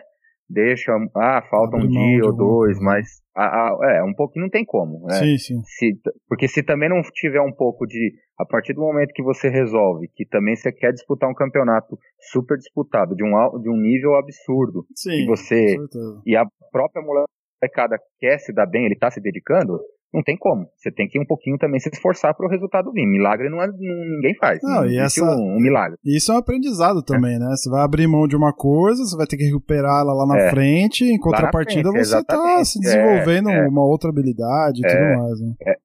[0.49, 4.66] deixa, ah, falta um dia ou dois, mas a, a, é, um pouquinho não tem
[4.66, 5.16] como, né?
[5.16, 5.62] Sim, sim.
[5.64, 5.93] Se,
[6.28, 10.09] porque se também não tiver um pouco de, a partir do momento que você resolve
[10.14, 11.97] que também você quer disputar um campeonato
[12.32, 15.78] super disputado, de um, de um nível absurdo, sim, e você,
[16.26, 19.80] e a própria molecada quer se dar bem, ele tá se dedicando,
[20.14, 20.68] não tem como.
[20.76, 23.05] Você tem que um pouquinho também se esforçar para o resultado vir.
[23.05, 24.59] Milagre não, é, não ninguém faz.
[24.62, 25.97] Não, e essa, um, um, milagre.
[26.03, 27.39] Isso é um aprendizado também, é.
[27.39, 27.49] né?
[27.55, 30.38] Você vai abrir mão de uma coisa, você vai ter que recuperar ela lá na
[30.38, 30.49] é.
[30.49, 34.99] frente, em contrapartida frente, você está se desenvolvendo é, é, uma outra habilidade e tudo
[34.99, 35.39] é, mais.
[35.39, 35.76] Né?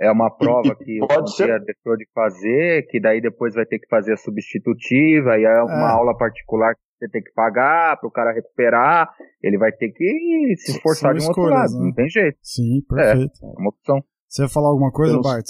[0.00, 3.86] É uma prova que o dia deixou de fazer, que daí depois vai ter que
[3.86, 8.32] fazer a substitutiva, e é uma aula particular você tem que pagar para o cara
[8.32, 9.10] recuperar,
[9.42, 11.86] ele vai ter que se esforçar São de um escolhas, outro lado, né?
[11.86, 12.38] não tem jeito.
[12.42, 13.32] Sim, perfeito.
[13.42, 14.04] É, é uma opção.
[14.28, 15.46] Você ia falar alguma coisa, eu Bart?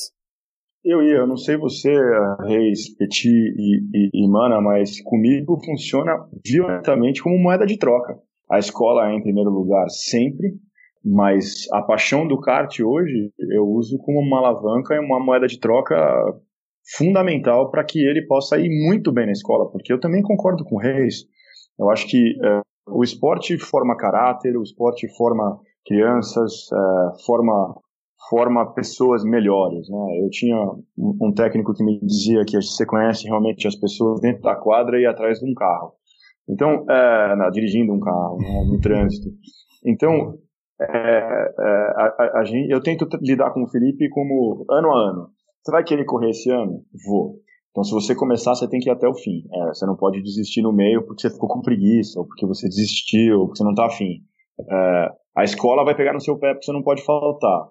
[0.82, 1.92] Eu ia, eu não sei você,
[2.46, 8.16] Reis, Petit e, e, e Mana, mas comigo funciona violentamente como moeda de troca.
[8.50, 10.54] A escola é em primeiro lugar sempre,
[11.04, 15.60] mas a paixão do kart hoje eu uso como uma alavanca e uma moeda de
[15.60, 15.94] troca
[16.96, 20.76] fundamental para que ele possa ir muito bem na escola, porque eu também concordo com
[20.76, 21.26] o Reis.
[21.80, 27.74] Eu acho que é, o esporte forma caráter, o esporte forma crianças, é, forma
[28.28, 30.20] forma pessoas melhores, né?
[30.22, 30.56] Eu tinha
[30.96, 35.06] um, técnico que me dizia que você conhece realmente as pessoas dentro da quadra e
[35.06, 35.94] atrás de um carro.
[36.48, 39.30] Então, é, não, dirigindo um carro, né, no trânsito.
[39.84, 40.38] Então,
[40.80, 45.28] é, é, a, a, a eu tento lidar com o Felipe como ano a ano.
[45.62, 46.84] Você vai querer correr esse ano?
[47.06, 47.36] Vou.
[47.70, 49.44] Então, se você começar, você tem que ir até o fim.
[49.52, 52.68] É, você não pode desistir no meio porque você ficou com preguiça, ou porque você
[52.68, 54.22] desistiu, ou porque você não está afim.
[54.68, 57.68] É, a escola vai pegar no seu pé porque você não pode faltar.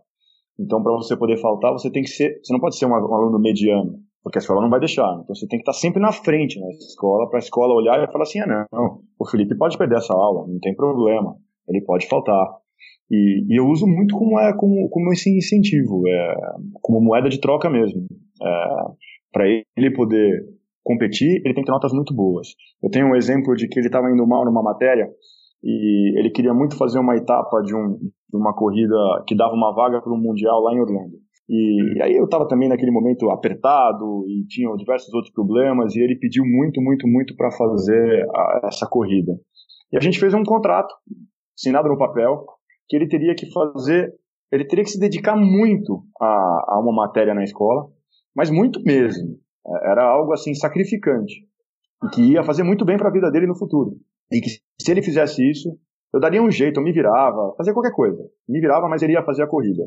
[0.58, 2.39] Então, para você poder faltar, você tem que ser.
[2.43, 5.20] Você não pode ser um, aluno mediano, porque a escola não vai deixar.
[5.22, 8.12] Então, você tem que estar sempre na frente na escola, para a escola olhar e
[8.12, 11.36] falar assim: ah, não, o Felipe pode perder essa aula, não tem problema,
[11.68, 12.47] ele pode faltar.
[13.12, 16.36] E, e eu uso muito como, é, como, como esse incentivo, é,
[16.82, 18.06] como moeda de troca mesmo.
[18.41, 18.76] É,
[19.32, 20.44] para ele poder
[20.84, 22.48] competir, ele tem que ter notas muito boas.
[22.82, 25.08] Eu tenho um exemplo de que ele estava indo mal numa matéria
[25.64, 28.96] e ele queria muito fazer uma etapa de, um, de uma corrida
[29.28, 31.18] que dava uma vaga para um mundial lá em Orlando.
[31.50, 36.00] E, e aí eu estava também naquele momento apertado e tinha diversos outros problemas e
[36.00, 39.34] ele pediu muito, muito, muito para fazer a, essa corrida.
[39.92, 40.94] E a gente fez um contrato
[41.58, 42.46] assinado no papel
[42.88, 44.14] que ele teria que fazer,
[44.52, 47.88] ele teria que se dedicar muito a, a uma matéria na escola
[48.36, 49.38] mas muito mesmo.
[49.66, 51.48] É, era algo assim sacrificante
[52.04, 53.92] e que ia fazer muito bem para a vida dele no futuro.
[54.32, 55.70] E que se ele fizesse isso,
[56.14, 58.24] eu daria um jeito, eu me virava, fazer qualquer coisa.
[58.48, 59.84] Me virava, mas ele ia fazer a corrida.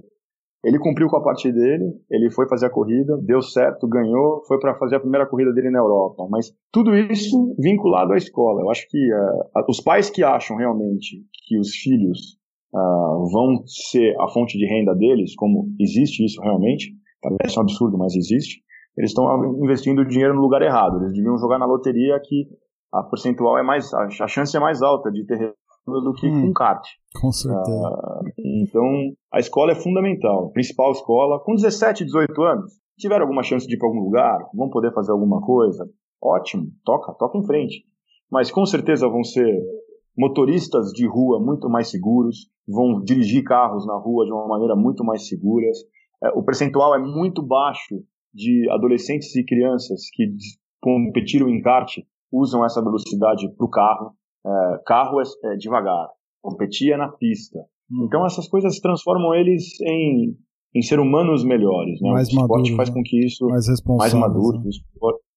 [0.64, 4.60] Ele cumpriu com a parte dele, ele foi fazer a corrida, deu certo, ganhou, foi
[4.60, 6.28] para fazer a primeira corrida dele na Europa.
[6.30, 8.60] Mas tudo isso vinculado à escola.
[8.60, 12.38] Eu acho que uh, os pais que acham realmente que os filhos
[12.72, 17.96] uh, vão ser a fonte de renda deles, como existe isso realmente, Parece um absurdo,
[17.96, 18.60] mas existe.
[18.96, 20.98] Eles estão investindo dinheiro no lugar errado.
[20.98, 22.46] Eles deviam jogar na loteria que
[22.92, 25.54] a percentual é mais, a chance é mais alta de ter
[25.86, 26.84] do que hum, com kart.
[27.20, 27.88] Com certeza.
[27.88, 28.86] Uh, então,
[29.32, 30.50] a escola é fundamental.
[30.52, 31.40] Principal escola.
[31.40, 35.12] Com 17, 18 anos, tiver alguma chance de ir para algum lugar, vão poder fazer
[35.12, 35.88] alguma coisa,
[36.22, 37.84] ótimo, toca, toca em frente.
[38.30, 39.60] Mas com certeza vão ser
[40.16, 45.04] motoristas de rua muito mais seguros, vão dirigir carros na rua de uma maneira muito
[45.04, 45.78] mais seguras,
[46.34, 48.02] o percentual é muito baixo
[48.32, 50.24] de adolescentes e crianças que
[50.80, 51.98] competiram em kart
[52.32, 54.12] usam essa velocidade para o carro.
[54.44, 56.08] É, carro é, é, devagar,
[56.40, 57.58] competia na pista.
[57.90, 58.06] Uhum.
[58.06, 60.34] Então essas coisas transformam eles em,
[60.74, 62.00] em ser humanos melhores.
[62.00, 62.10] Né?
[62.10, 62.94] Mais o esporte maduro, faz né?
[62.94, 63.66] com que isso mais,
[63.96, 64.58] mais maduro.
[64.58, 64.70] Né?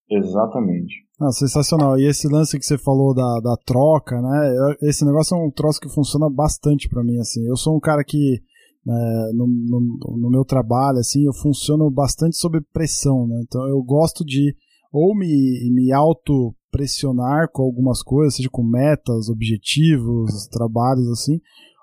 [0.10, 1.06] Exatamente.
[1.20, 1.98] Ah, sensacional.
[1.98, 4.76] E esse lance que você falou da, da troca, né?
[4.84, 7.48] Esse negócio é um troço que funciona bastante para mim, assim.
[7.48, 8.40] Eu sou um cara que
[8.88, 13.42] é, no, no, no, meu trabalho, assim, eu funciono bastante sob pressão, né?
[13.44, 14.56] Então eu gosto de
[14.92, 21.42] ou me, me auto-pressionar com algumas coisas, seja com metas, objetivos, trabalhos, assim,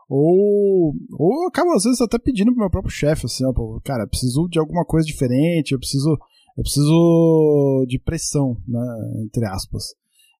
[0.09, 3.53] ou, ou acabo às vezes até pedindo pro meu próprio chefe, assim, ó,
[3.84, 6.11] cara, eu preciso de alguma coisa diferente, eu preciso,
[6.57, 9.94] eu preciso de pressão, né, entre aspas.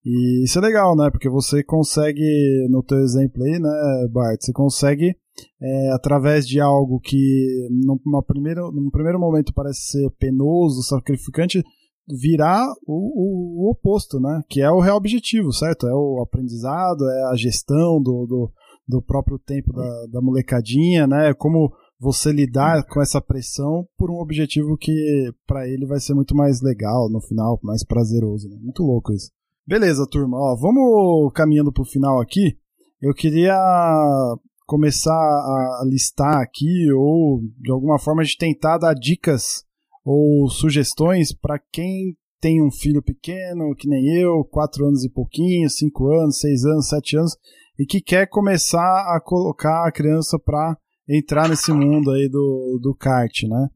[0.05, 1.11] E isso é legal, né?
[1.11, 5.17] Porque você consegue, no teu exemplo aí, né, Bart, você consegue,
[5.61, 11.63] é, através de algo que numa primeira, num primeiro momento parece ser penoso, sacrificante,
[12.09, 14.43] virar o, o, o, oposto, né?
[14.49, 15.87] Que é o real objetivo, certo?
[15.87, 18.53] É o aprendizado, é a gestão do, do,
[18.89, 21.33] do próprio tempo da, da molecadinha, né?
[21.35, 21.73] Como
[22.03, 26.61] você lidar com essa pressão por um objetivo que para ele vai ser muito mais
[26.61, 28.49] legal no final, mais prazeroso.
[28.49, 28.57] Né?
[28.61, 29.31] Muito louco isso.
[29.65, 30.37] Beleza, turma.
[30.37, 32.59] Ó, vamos caminhando pro final aqui.
[33.01, 33.57] Eu queria
[34.73, 39.65] começar a listar aqui, ou de alguma forma de tentar dar dicas
[40.03, 45.69] ou sugestões para quem tem um filho pequeno, que nem eu, 4 anos e pouquinho,
[45.69, 47.37] 5 anos, 6 anos, 7 anos,
[47.79, 50.75] e que quer começar a colocar a criança para
[51.07, 53.69] entrar nesse mundo aí do, do kart, né?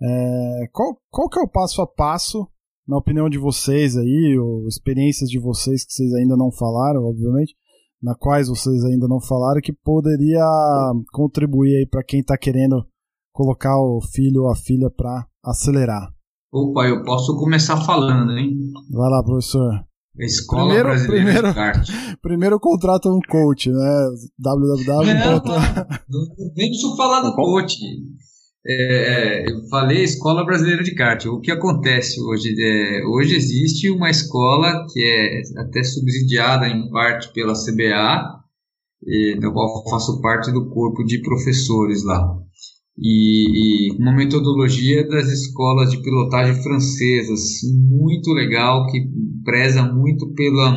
[0.00, 2.46] É, qual, qual que é o passo a passo,
[2.86, 7.52] na opinião de vocês aí, ou experiências de vocês que vocês ainda não falaram, obviamente,
[8.02, 10.44] na quais vocês ainda não falaram, que poderia
[11.12, 12.84] contribuir aí para quem está querendo
[13.32, 16.12] colocar o filho ou a filha para acelerar?
[16.52, 18.56] Opa, eu posso começar falando, hein?
[18.90, 19.84] Vai lá, professor.
[20.18, 21.88] Escola primeiro, Brasileira primeiro, de Kart.
[22.22, 24.06] Primeiro contrata um coach, né?
[24.38, 25.14] www.
[25.14, 25.42] Não,
[26.08, 26.26] não,
[26.56, 27.76] nem preciso falar do coach.
[28.68, 31.26] É, eu falei Escola Brasileira de Kart.
[31.26, 32.54] O que acontece hoje?
[32.58, 38.36] É, hoje existe uma escola que é até subsidiada em parte pela CBA,
[39.06, 42.36] e, da qual faço parte do corpo de professores lá
[42.98, 47.60] e, e, uma metodologia das escolas de pilotagem francesas
[47.90, 49.06] muito legal que
[49.44, 50.74] preza muito pela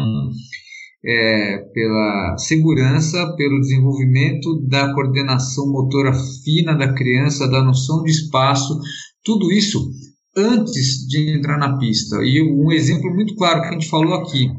[1.06, 8.80] é, pela segurança, pelo desenvolvimento da coordenação motora fina da criança, da noção de espaço,
[9.24, 9.91] tudo isso
[10.36, 12.18] antes de entrar na pista.
[12.24, 14.50] E um exemplo muito claro que a gente falou aqui,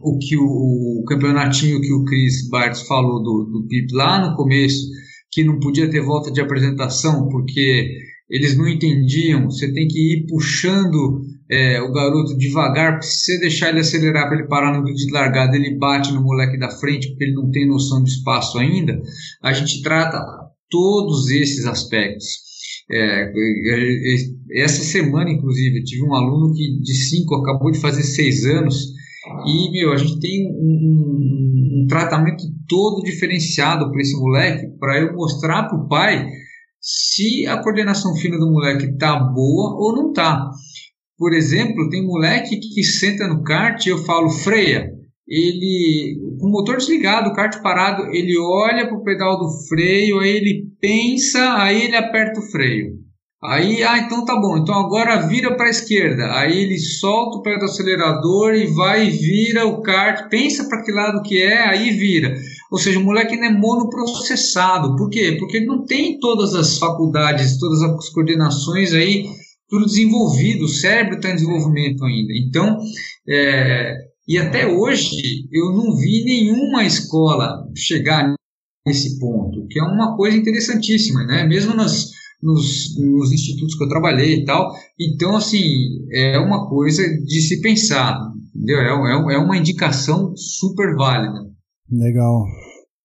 [0.00, 4.36] o que o, o campeonatinho que o Chris Bartz falou do, do PIP lá no
[4.36, 4.86] começo,
[5.30, 7.88] que não podia ter volta de apresentação porque
[8.30, 9.44] eles não entendiam.
[9.44, 14.38] Você tem que ir puxando é, o garoto devagar, se você deixar ele acelerar para
[14.38, 17.50] ele parar no vídeo de largada, ele bate no moleque da frente porque ele não
[17.50, 19.00] tem noção de espaço ainda.
[19.42, 20.20] A gente trata
[20.70, 22.48] todos esses aspectos.
[22.90, 23.32] É,
[24.52, 28.98] essa semana, inclusive, eu tive um aluno que de 5 acabou de fazer 6 anos
[29.46, 35.00] e, meu, a gente tem um, um, um tratamento todo diferenciado para esse moleque, para
[35.00, 36.26] eu mostrar para o pai
[36.80, 40.50] se a coordenação fina do moleque tá boa ou não tá.
[41.18, 44.92] Por exemplo, tem moleque que senta no kart e eu falo freia.
[45.26, 50.20] Ele, com o motor desligado, o kart parado, ele olha para o pedal do freio,
[50.20, 53.08] aí ele pensa, aí ele aperta o freio.
[53.42, 56.32] Aí, ah, então tá bom, então agora vira para a esquerda.
[56.38, 60.82] Aí ele solta o pé do acelerador e vai e vira o kart, pensa para
[60.82, 62.34] que lado que é, aí vira.
[62.70, 64.96] Ou seja, o moleque não é monoprocessado.
[64.96, 65.36] Por quê?
[65.38, 69.26] Porque ele não tem todas as faculdades, todas as coordenações aí,
[69.68, 72.32] tudo desenvolvido, o cérebro está em desenvolvimento ainda.
[72.34, 72.78] Então,
[73.28, 73.94] é,
[74.26, 78.34] e até hoje eu não vi nenhuma escola chegar
[78.86, 81.44] nesse ponto, que é uma coisa interessantíssima, né?
[81.44, 82.10] Mesmo nas
[82.42, 84.72] nos, nos institutos que eu trabalhei e tal.
[84.98, 85.60] Então, assim,
[86.12, 88.16] é uma coisa de se pensar,
[88.54, 88.78] entendeu?
[88.78, 91.46] É, é, é uma indicação super válida.
[91.90, 92.44] Legal.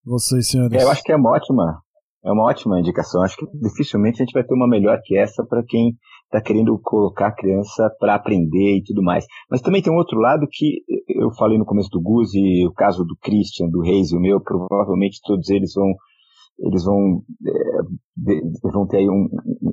[0.05, 0.77] Vocês, senhores?
[0.77, 1.81] É, eu acho que é uma ótima,
[2.23, 3.23] é uma ótima indicação.
[3.23, 5.95] Acho que dificilmente a gente vai ter uma melhor que essa para quem
[6.33, 9.25] está querendo colocar a criança para aprender e tudo mais.
[9.49, 12.73] Mas também tem um outro lado que eu falei no começo do Guz e o
[12.73, 15.93] caso do Christian, do Reis e o meu, provavelmente todos eles vão
[16.59, 19.27] eles vão, é, vão ter aí um,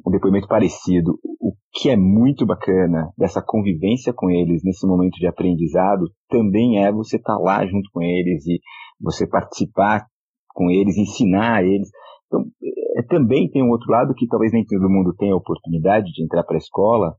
[0.06, 1.18] um, depoimento parecido.
[1.38, 6.90] O que é muito bacana dessa convivência com eles nesse momento de aprendizado também é
[6.90, 8.60] você estar tá lá junto com eles e
[8.98, 10.06] você participar
[10.54, 11.90] com eles, ensinar eles.
[12.26, 12.46] Então,
[12.96, 16.24] é, também tem um outro lado que talvez nem todo mundo tenha a oportunidade de
[16.24, 17.14] entrar para a escola,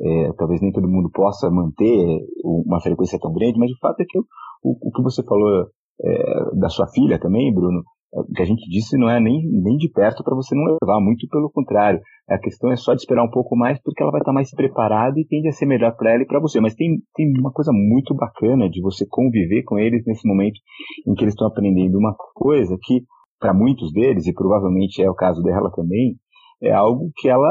[0.00, 4.04] é, talvez nem todo mundo possa manter uma frequência tão grande, mas o fato é
[4.08, 4.24] que o,
[4.62, 5.66] o, que você falou
[6.02, 7.82] é, da sua filha também, Bruno,
[8.14, 11.00] o que a gente disse não é nem, nem de perto para você não levar,
[11.00, 11.98] muito pelo contrário.
[12.28, 15.18] A questão é só de esperar um pouco mais, porque ela vai estar mais preparada
[15.18, 16.60] e tende a ser melhor para ela e para você.
[16.60, 20.60] Mas tem, tem uma coisa muito bacana de você conviver com eles nesse momento
[21.08, 23.02] em que eles estão aprendendo uma coisa que,
[23.42, 26.14] para muitos deles, e provavelmente é o caso dela também,
[26.62, 27.50] é algo que ela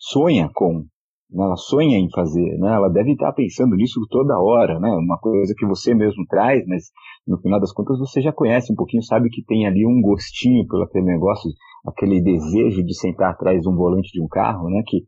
[0.00, 0.84] sonha com,
[1.30, 1.44] né?
[1.44, 2.74] ela sonha em fazer, né?
[2.74, 4.90] ela deve estar pensando nisso toda hora, né?
[4.90, 6.90] uma coisa que você mesmo traz, mas
[7.24, 10.66] no final das contas você já conhece um pouquinho, sabe que tem ali um gostinho
[10.66, 11.48] pelo aquele negócio,
[11.86, 14.82] aquele desejo de sentar atrás de um volante de um carro, né?
[14.86, 15.04] que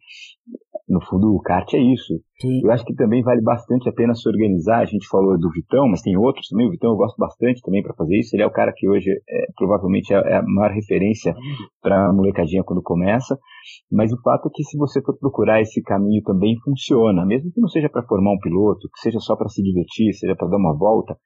[0.91, 2.21] no fundo o kart é isso.
[2.41, 2.61] Sim.
[2.65, 4.81] Eu acho que também vale bastante a pena se organizar.
[4.81, 6.67] A gente falou do Vitão, mas tem outros também.
[6.67, 8.35] O Vitão eu gosto bastante também para fazer isso.
[8.35, 11.33] Ele é o cara que hoje é, provavelmente é a maior referência
[11.81, 13.39] para a molecadinha quando começa.
[13.91, 17.61] Mas o fato é que se você for procurar esse caminho também funciona, mesmo que
[17.61, 20.57] não seja para formar um piloto, que seja só para se divertir, seja para dar
[20.57, 21.17] uma volta.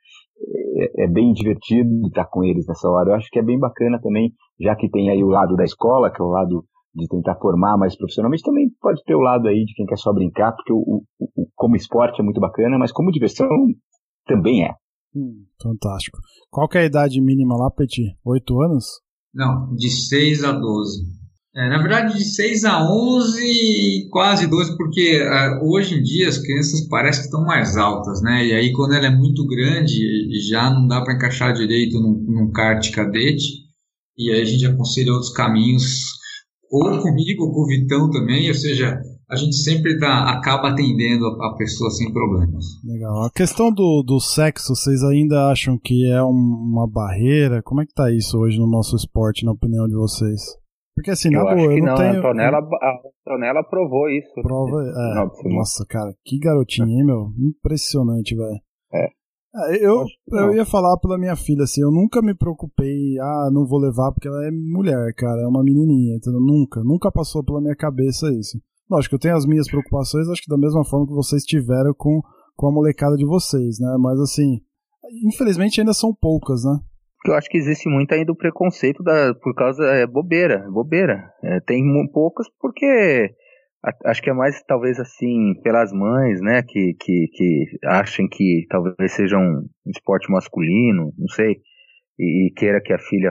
[0.77, 3.11] É, é, bem divertido estar com eles nessa hora.
[3.11, 6.11] Eu acho que é bem bacana também, já que tem aí o lado da escola,
[6.11, 9.65] que é o lado de tentar formar mais profissionalmente, também pode ter o lado aí
[9.65, 11.03] de quem quer só brincar, porque o, o,
[11.37, 13.49] o como esporte é muito bacana, mas como diversão
[14.27, 14.71] também é.
[15.15, 16.19] Hum, fantástico.
[16.51, 18.17] Qual que é a idade mínima lá, Petit?
[18.25, 18.85] Oito anos?
[19.33, 21.25] Não, de 6 a 12.
[21.57, 26.39] É, na verdade, de 6 a 11, quase 12, porque uh, hoje em dia as
[26.39, 28.45] crianças parecem que estão mais altas, né?
[28.45, 29.97] E aí, quando ela é muito grande,
[30.49, 33.64] já não dá para encaixar direito num, num kart cadete.
[34.17, 35.83] E aí a gente aconselha outros caminhos,
[36.71, 39.01] ou comigo, ou com o Vitão também, ou seja,
[39.31, 42.65] a gente sempre tá, acaba atendendo a, a pessoa sem problemas.
[42.85, 43.25] Legal.
[43.25, 47.63] A questão do, do sexo, vocês ainda acham que é um, uma barreira?
[47.63, 50.41] Como é que tá isso hoje no nosso esporte, na opinião de vocês?
[50.95, 52.15] Porque assim, na boa, eu não, não tenho.
[52.15, 54.33] A Antonella, a Antonella provou isso.
[54.43, 55.49] Prova, é.
[55.49, 57.33] Nossa, cara, que garotinha, hein, meu?
[57.37, 58.61] Impressionante, velho.
[58.93, 59.09] É.
[59.55, 63.67] é eu, eu ia falar pela minha filha, assim, eu nunca me preocupei, ah, não
[63.67, 66.41] vou levar porque ela é mulher, cara, é uma menininha, entendeu?
[66.41, 68.59] Nunca, nunca passou pela minha cabeça isso.
[68.91, 72.21] Lógico, eu tenho as minhas preocupações, acho que da mesma forma que vocês tiveram com,
[72.57, 73.97] com a molecada de vocês, né?
[73.99, 74.61] Mas assim,
[75.25, 76.79] infelizmente ainda são poucas, né?
[77.27, 81.33] eu acho que existe muito ainda o preconceito da, por causa é bobeira, bobeira.
[81.43, 81.83] É, tem
[82.13, 83.35] poucas porque
[84.07, 89.13] acho que é mais talvez assim pelas mães, né, que, que, que achem que talvez
[89.13, 91.57] seja um esporte masculino, não sei,
[92.19, 93.31] e, e queira que a filha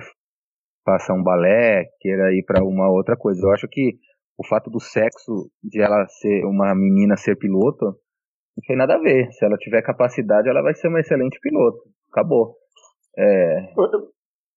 [0.85, 3.41] faça um balé, queira ir para uma outra coisa.
[3.45, 3.97] Eu acho que
[4.37, 8.99] o fato do sexo de ela ser uma menina ser piloto não tem nada a
[8.99, 9.31] ver.
[9.31, 11.79] Se ela tiver capacidade, ela vai ser uma excelente piloto.
[12.11, 12.55] Acabou.
[13.17, 13.73] É,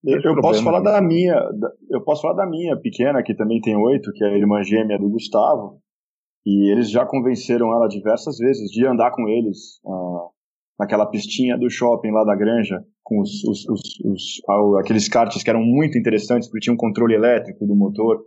[0.04, 1.34] eu, eu posso falar da minha,
[1.90, 4.98] eu posso falar da minha pequena, que também tem oito, que é a irmã gêmea
[4.98, 5.80] do Gustavo,
[6.46, 10.30] e eles já convenceram ela diversas vezes de andar com eles uh,
[10.78, 14.40] naquela pistinha do shopping lá da granja, com os, os, os, os
[14.78, 18.22] aqueles karts que eram muito interessantes, porque tinham um controle elétrico do motor,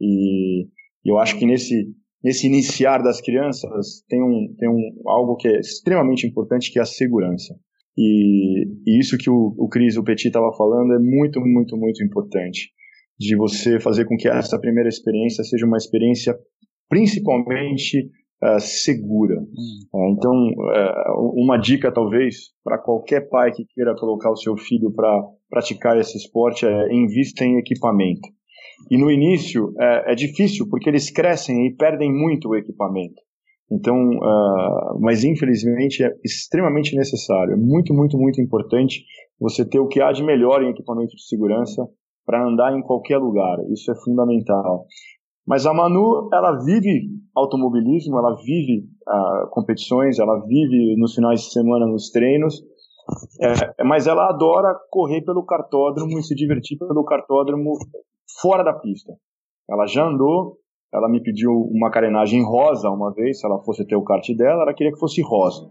[0.00, 0.66] e,
[1.04, 1.92] eu acho que nesse,
[2.24, 6.82] nesse iniciar das crianças tem, um, tem um, algo que é extremamente importante, que é
[6.82, 7.54] a segurança.
[7.96, 12.02] E, e isso que o, o Cris, o Petit estava falando é muito, muito, muito
[12.02, 12.70] importante.
[13.18, 16.34] De você fazer com que essa primeira experiência seja uma experiência
[16.90, 18.10] principalmente
[18.42, 19.40] uh, segura.
[19.40, 19.80] Hum.
[19.94, 24.92] Uh, então, uh, uma dica talvez para qualquer pai que queira colocar o seu filho
[24.92, 28.28] para praticar esse esporte é invista em equipamento.
[28.90, 33.20] E no início é, é difícil porque eles crescem e perdem muito o equipamento.
[33.70, 39.04] Então, uh, mas infelizmente é extremamente necessário, é muito, muito, muito importante
[39.38, 41.86] você ter o que há de melhor em equipamento de segurança
[42.26, 43.58] para andar em qualquer lugar.
[43.70, 44.86] Isso é fundamental.
[45.50, 51.50] Mas a Manu, ela vive automobilismo, ela vive uh, competições, ela vive nos finais de
[51.50, 52.62] semana nos treinos,
[53.40, 57.72] é, mas ela adora correr pelo cartódromo e se divertir pelo cartódromo
[58.40, 59.12] fora da pista.
[59.68, 60.60] Ela já andou
[60.92, 64.62] ela me pediu uma carenagem rosa uma vez, se ela fosse ter o kart dela,
[64.62, 65.68] ela queria que fosse rosa.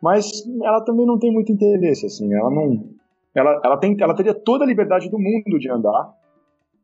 [0.00, 0.28] Mas
[0.62, 2.84] ela também não tem muito interesse, assim, ela não.
[3.34, 6.14] Ela, ela, tem, ela teria toda a liberdade do mundo de andar,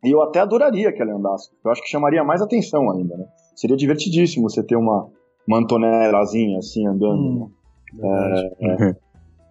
[0.05, 1.50] e eu até adoraria que ela andasse.
[1.64, 3.24] Eu acho que chamaria mais atenção ainda, né?
[3.55, 5.09] Seria divertidíssimo você ter uma,
[5.46, 7.20] uma Antonelazinha assim andando.
[7.20, 7.50] Hum,
[8.03, 8.96] é, é,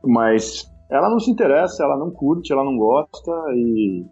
[0.03, 4.03] mas ela não se interessa, ela não curte, ela não gosta e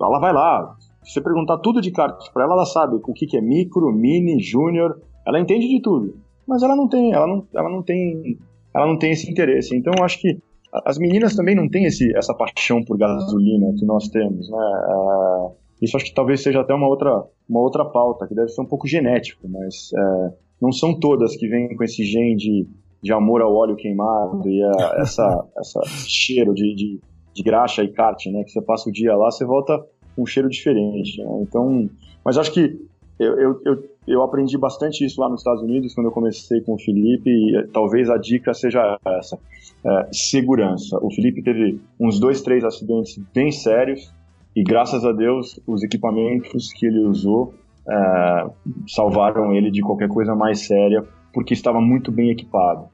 [0.00, 0.76] ela vai lá.
[1.02, 3.92] Se você perguntar tudo de cartas para ela, ela sabe o que, que é micro,
[3.92, 6.14] mini, júnior, ela entende de tudo.
[6.46, 8.38] Mas ela não tem, ela não, ela não tem,
[8.74, 9.76] ela não tem esse interesse.
[9.76, 10.38] Então eu acho que
[10.84, 14.58] as meninas também não têm esse, essa paixão por gasolina que nós temos, né?
[14.58, 18.60] É, isso acho que talvez seja até uma outra, uma outra pauta, que deve ser
[18.60, 22.66] um pouco genético, mas é, não são todas que vêm com esse gene de,
[23.02, 27.00] de amor ao óleo queimado e a, essa, essa cheiro de, de,
[27.34, 28.44] de graxa e kart, né?
[28.44, 29.82] Que você passa o dia lá, você volta
[30.18, 31.22] um cheiro diferente.
[31.22, 31.38] Né?
[31.42, 31.88] Então,
[32.24, 32.78] mas acho que
[33.18, 36.74] eu, eu, eu, eu, aprendi bastante isso lá nos Estados Unidos quando eu comecei com
[36.74, 39.38] o Felipe e talvez a dica seja essa,
[39.84, 40.98] é, segurança.
[41.02, 44.12] O Felipe teve uns dois, três acidentes bem sérios
[44.54, 47.54] e graças a Deus os equipamentos que ele usou
[47.88, 48.46] é,
[48.88, 52.86] salvaram ele de qualquer coisa mais séria porque estava muito bem equipado.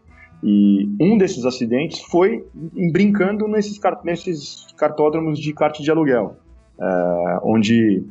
[0.43, 2.47] E um desses acidentes foi
[2.93, 6.37] brincando nesses, nesses cartódromos de kart de aluguel
[6.79, 8.05] é, onde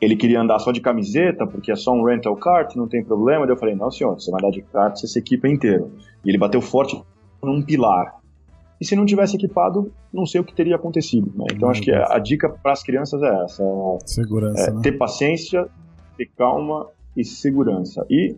[0.00, 3.46] ele queria andar só de camiseta, porque é só um rental kart, não tem problema.
[3.46, 5.90] Daí eu falei, não senhor, você vai andar de kart, você se equipa inteiro.
[6.24, 7.00] E ele bateu forte
[7.42, 8.14] num pilar.
[8.80, 11.32] E se não tivesse equipado, não sei o que teria acontecido.
[11.34, 11.46] Né?
[11.52, 14.80] Então acho que a, dica para as crianças é essa: é, segurança, é, né?
[14.82, 15.66] ter paciência,
[16.16, 18.06] ter calma e segurança.
[18.10, 18.36] E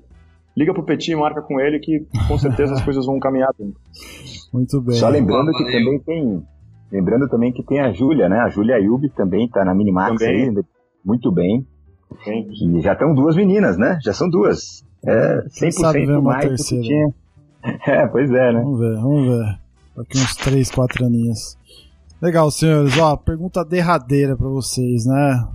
[0.57, 3.75] liga pro Petit e marca com ele que com certeza as coisas vão caminhar bem.
[4.53, 4.97] Muito bem.
[4.97, 6.43] Só lembrando que também tem
[6.91, 8.39] Lembrando também que tem a Júlia, né?
[8.39, 10.49] A Júlia Ayub também está na Minimax também.
[10.49, 10.65] aí,
[11.05, 11.67] muito bem.
[12.25, 12.49] Sim.
[12.51, 13.99] E já estão duas meninas, né?
[14.03, 14.83] Já são duas.
[15.05, 17.09] É 100% mais do que tinha.
[17.89, 18.61] É, pois é, né?
[18.63, 19.59] Vamos ver, vamos ver.
[19.99, 21.59] Daqui uns 3, 4 aninhos.
[22.23, 22.97] Legal, senhores.
[22.99, 25.49] Ó, pergunta derradeira para vocês, né?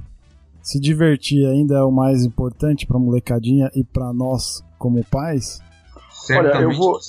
[0.62, 5.62] Se divertir ainda é o mais importante pra molecadinha e para nós como pais?
[6.30, 7.00] Olha, eu vou.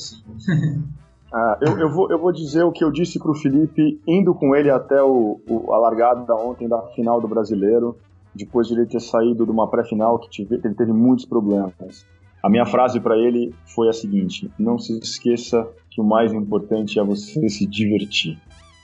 [1.34, 4.54] ah, eu, eu, vou, eu vou dizer o que eu disse pro Felipe indo com
[4.54, 7.98] ele até o, o, a largada ontem da final do brasileiro,
[8.32, 12.06] depois de ele ter saído de uma pré-final que tive, ele teve muitos problemas.
[12.44, 16.98] A minha frase para ele foi a seguinte: não se esqueça que o mais importante
[16.98, 18.36] é você se divertir.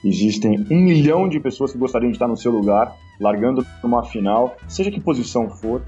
[0.04, 4.56] Existem um milhão de pessoas que gostariam de estar no seu lugar, largando numa final,
[4.68, 5.82] seja que posição for.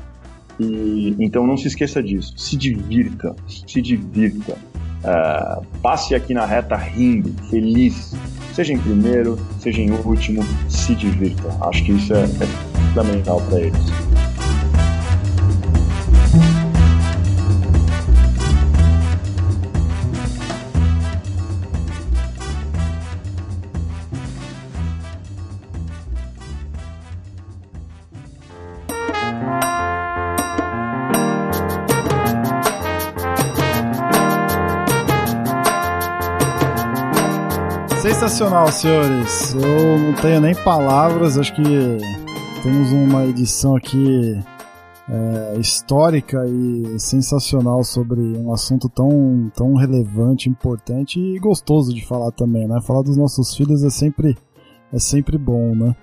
[0.61, 2.37] E então não se esqueça disso.
[2.37, 4.59] Se divirta, se divirta.
[5.03, 8.14] Uh, passe aqui na reta rindo, feliz.
[8.53, 11.49] Seja em primeiro, seja em último, se divirta.
[11.62, 14.01] Acho que isso é, é fundamental para eles.
[38.33, 39.55] Sensacional, senhores.
[39.55, 41.62] Eu não tenho nem palavras, acho que
[42.62, 44.43] temos uma edição aqui
[45.07, 52.30] é, histórica e sensacional sobre um assunto tão, tão relevante, importante e gostoso de falar
[52.30, 52.80] também, né?
[52.80, 54.35] Falar dos nossos filhos é sempre,
[54.91, 55.95] é sempre bom, né?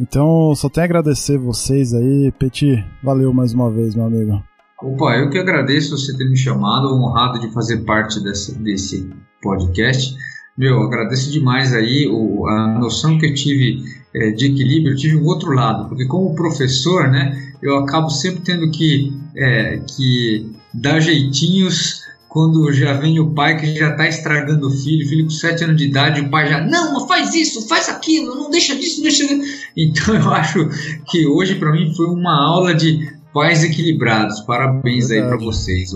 [0.00, 2.32] Então, só tenho a agradecer vocês aí.
[2.36, 4.42] Peti, valeu mais uma vez, meu amigo.
[4.82, 9.08] Opa, eu que agradeço você ter me chamado, honrado de fazer parte desse, desse
[9.40, 10.16] podcast.
[10.56, 13.84] Meu, agradeço demais aí o, a noção que eu tive
[14.14, 18.40] é, de equilíbrio, eu tive um outro lado, porque como professor, né, eu acabo sempre
[18.40, 24.68] tendo que, é, que dar jeitinhos quando já vem o pai que já está estragando
[24.68, 27.88] o filho, filho com 7 anos de idade, o pai já, não, faz isso, faz
[27.88, 29.66] aquilo, não deixa disso, não deixa disso.
[29.76, 30.68] Então eu acho
[31.06, 34.40] que hoje para mim foi uma aula de pais equilibrados.
[34.40, 35.32] Parabéns Verdade.
[35.32, 35.90] aí para vocês.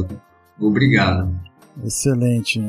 [0.59, 1.35] Obrigado.
[1.85, 2.61] Excelente.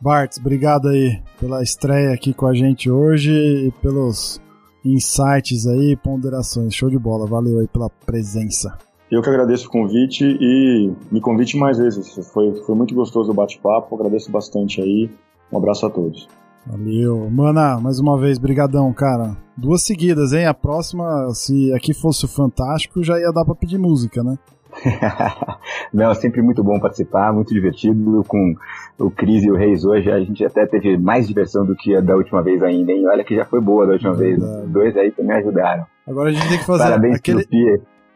[0.00, 4.40] Bartz, obrigado aí pela estreia aqui com a gente hoje e pelos
[4.84, 6.74] insights aí, ponderações.
[6.74, 8.76] Show de bola, valeu aí pela presença.
[9.10, 12.14] Eu que agradeço o convite e me convite mais vezes.
[12.32, 15.10] Foi, foi muito gostoso o bate-papo, agradeço bastante aí.
[15.52, 16.28] Um abraço a todos.
[16.66, 17.30] Valeu.
[17.30, 19.36] Mana, mais uma vez, brigadão, cara.
[19.56, 20.46] Duas seguidas, hein?
[20.46, 24.36] A próxima, se aqui fosse o Fantástico, já ia dar pra pedir música, né?
[25.92, 28.24] Não, é sempre muito bom participar, muito divertido.
[28.26, 28.54] Com
[28.98, 32.00] o Cris e o Reis hoje, a gente até teve mais diversão do que a
[32.00, 33.06] da última vez ainda, hein?
[33.06, 34.42] Olha que já foi boa da última é vez.
[34.42, 35.86] Os dois aí também ajudaram.
[36.06, 37.46] Agora a gente tem que fazer Parabéns aquele,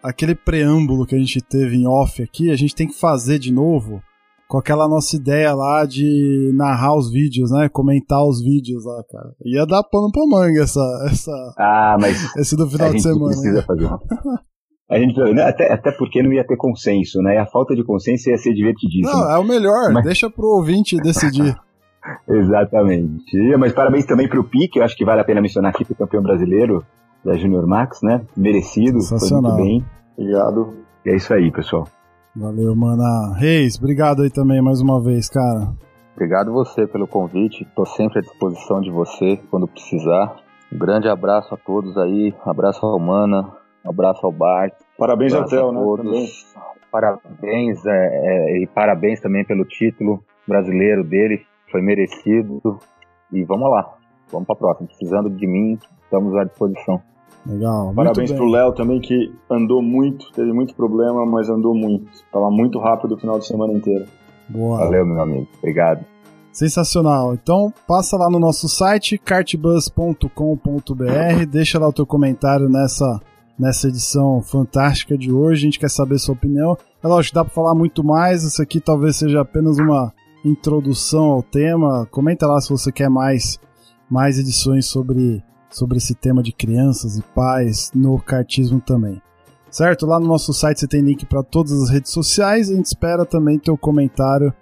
[0.03, 3.53] aquele preâmbulo que a gente teve em off aqui, a gente tem que fazer de
[3.53, 4.03] novo
[4.49, 7.69] com aquela nossa ideia lá de narrar os vídeos, né?
[7.69, 9.33] Comentar os vídeos lá, cara.
[9.45, 13.29] Ia dar pano pra manga essa, essa, ah, mas esse do final de semana.
[13.29, 13.89] Precisa fazer.
[14.91, 17.39] A gente, né, até, até porque não ia ter consenso, né?
[17.39, 19.13] A falta de consenso ia ser divertidíssima.
[19.13, 20.05] Não, é o melhor, mas...
[20.05, 21.55] deixa pro ouvinte decidir.
[22.29, 23.57] Exatamente.
[23.59, 26.23] Mas parabéns também pro Pique, eu acho que vale a pena mencionar aqui pro campeão
[26.23, 26.85] brasileiro
[27.25, 28.23] da Junior Max, né?
[28.37, 29.57] Merecido, Sensacional.
[29.57, 29.85] foi muito bem.
[30.17, 30.75] Obrigado.
[31.05, 31.87] E é isso aí, pessoal.
[32.35, 33.35] Valeu, mana.
[33.37, 35.73] Reis, obrigado aí também mais uma vez, cara.
[36.15, 37.65] Obrigado você pelo convite.
[37.65, 40.37] Estou sempre à disposição de você quando precisar.
[40.73, 42.35] Um grande abraço a todos aí.
[42.45, 43.51] Abraço ao Mana,
[43.85, 44.75] um abraço ao Bart.
[44.99, 45.81] Parabéns ao Theo, né?
[45.97, 46.29] Também.
[46.91, 52.61] Parabéns é, é, e parabéns também pelo título brasileiro dele, foi merecido.
[53.33, 53.95] E vamos lá,
[54.31, 54.89] vamos para a próxima.
[54.89, 57.01] Precisando de mim, estamos à disposição.
[57.47, 57.95] Legal.
[57.95, 62.11] Parabéns pro Léo também, que andou muito, teve muito problema, mas andou muito.
[62.31, 64.05] Tava muito rápido o final de semana inteiro.
[64.49, 64.79] Boa.
[64.79, 65.49] Valeu, meu amigo.
[65.59, 66.05] Obrigado.
[66.53, 67.35] Sensacional.
[67.35, 73.21] Então, passa lá no nosso site, cartbus.com.br, deixa lá o teu comentário nessa
[73.61, 75.61] nessa edição fantástica de hoje.
[75.61, 76.77] A gente quer saber sua opinião.
[77.03, 78.43] É lógico, dá para falar muito mais.
[78.43, 82.09] Isso aqui talvez seja apenas uma introdução ao tema.
[82.11, 83.61] Comenta lá se você quer mais,
[84.09, 89.21] mais edições sobre, sobre esse tema de crianças e pais no cartismo também.
[89.71, 90.07] Certo?
[90.07, 92.71] Lá no nosso site você tem link para todas as redes sociais.
[92.71, 94.53] A gente espera também teu comentário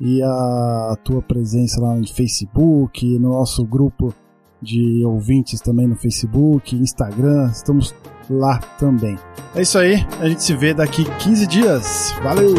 [0.00, 4.14] e a tua presença lá no Facebook, no nosso grupo
[4.62, 7.50] de ouvintes também no Facebook, Instagram.
[7.50, 7.94] Estamos
[8.30, 9.18] lá também.
[9.54, 12.14] É isso aí, a gente se vê daqui 15 dias.
[12.22, 12.54] Valeu!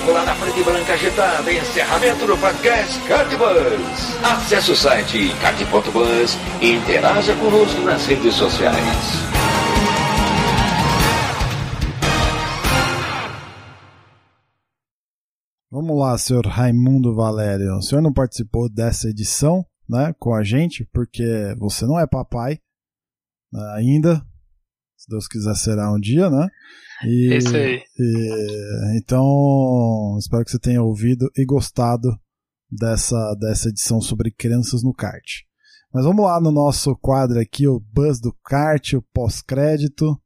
[0.00, 1.52] Quadriculada preta e branca agitada.
[1.52, 4.24] Encerramento do podcast Cardbus.
[4.24, 8.76] Acesse o site card.bus e interaja conosco nas redes sociais.
[15.70, 17.76] Vamos lá, senhor Raimundo Valério.
[17.76, 22.58] O senhor não participou dessa edição, né, com a gente, porque você não é papai
[23.52, 24.29] né, ainda.
[25.00, 26.46] Se Deus quiser, será um dia, né?
[27.06, 27.82] E, Isso aí.
[27.98, 32.10] E, então, espero que você tenha ouvido e gostado
[32.70, 35.24] dessa, dessa edição sobre crianças no kart.
[35.90, 40.20] Mas vamos lá no nosso quadro aqui, o Buzz do Kart, o pós-crédito.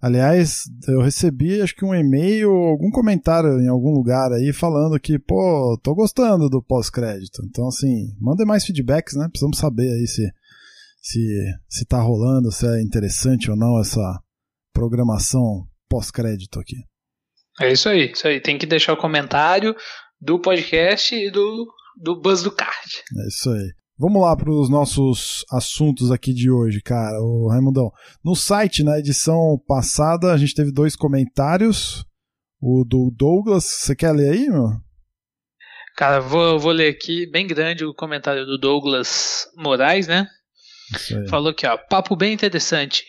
[0.00, 5.18] Aliás, eu recebi acho que um e-mail, algum comentário em algum lugar aí falando que,
[5.18, 7.42] pô, tô gostando do pós-crédito.
[7.44, 9.26] Então, assim, mandem mais feedbacks, né?
[9.28, 10.22] Precisamos saber aí se,
[11.00, 11.20] se,
[11.68, 14.00] se tá rolando, se é interessante ou não essa
[14.72, 16.76] programação pós-crédito aqui.
[17.60, 18.40] É isso aí, isso aí.
[18.40, 19.74] Tem que deixar o comentário
[20.20, 23.02] do podcast e do, do Buzz do Card.
[23.24, 23.70] É isso aí.
[23.98, 27.20] Vamos lá para os nossos assuntos aqui de hoje, cara.
[27.20, 27.90] O Raimundão.
[28.24, 32.04] No site, na edição passada, a gente teve dois comentários.
[32.58, 33.64] O do Douglas.
[33.64, 34.70] Você quer ler aí, meu?
[35.96, 40.26] Cara, vou, vou ler aqui, bem grande, o comentário do Douglas Moraes, né?
[41.28, 41.76] Falou aqui, ó.
[41.76, 43.04] Papo bem interessante.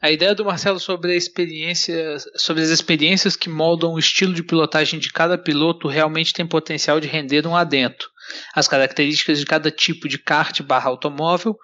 [0.00, 4.42] A ideia do Marcelo sobre a experiência, sobre as experiências que moldam o estilo de
[4.42, 8.08] pilotagem de cada piloto realmente tem potencial de render um adentro.
[8.54, 11.56] As características de cada tipo de kart barra automóvel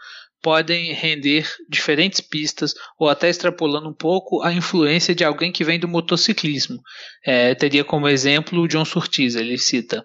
[0.42, 5.78] podem render diferentes pistas ou até extrapolando um pouco a influência de alguém que vem
[5.78, 6.80] do motociclismo.
[7.24, 10.04] É, teria como exemplo o John Surtees, ele cita.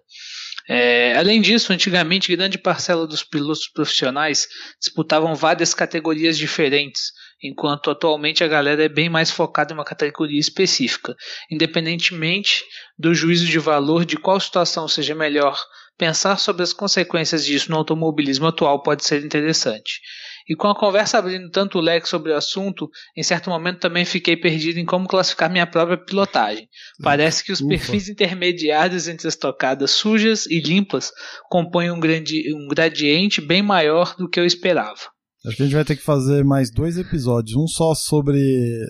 [0.69, 4.47] É, além disso, antigamente grande parcela dos pilotos profissionais
[4.79, 10.39] disputavam várias categorias diferentes, enquanto atualmente a galera é bem mais focada em uma categoria
[10.39, 11.15] específica.
[11.49, 12.65] Independentemente
[12.97, 15.57] do juízo de valor de qual situação seja melhor,
[15.97, 20.01] pensar sobre as consequências disso no automobilismo atual pode ser interessante.
[20.47, 24.05] E com a conversa abrindo tanto o leque sobre o assunto, em certo momento também
[24.05, 26.69] fiquei perdido em como classificar minha própria pilotagem.
[27.03, 27.69] Parece que os Ufa.
[27.69, 31.11] perfis intermediários entre as tocadas sujas e limpas
[31.49, 35.17] compõem um, grande, um gradiente bem maior do que eu esperava.
[35.45, 37.55] Acho que a gente vai ter que fazer mais dois episódios.
[37.55, 38.39] Um só sobre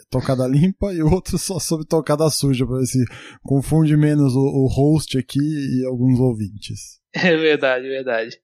[0.10, 3.04] tocada limpa e outro só sobre tocada suja, para ver se
[3.44, 6.97] confunde menos o, o host aqui e alguns ouvintes.
[7.16, 8.38] É verdade, verdade.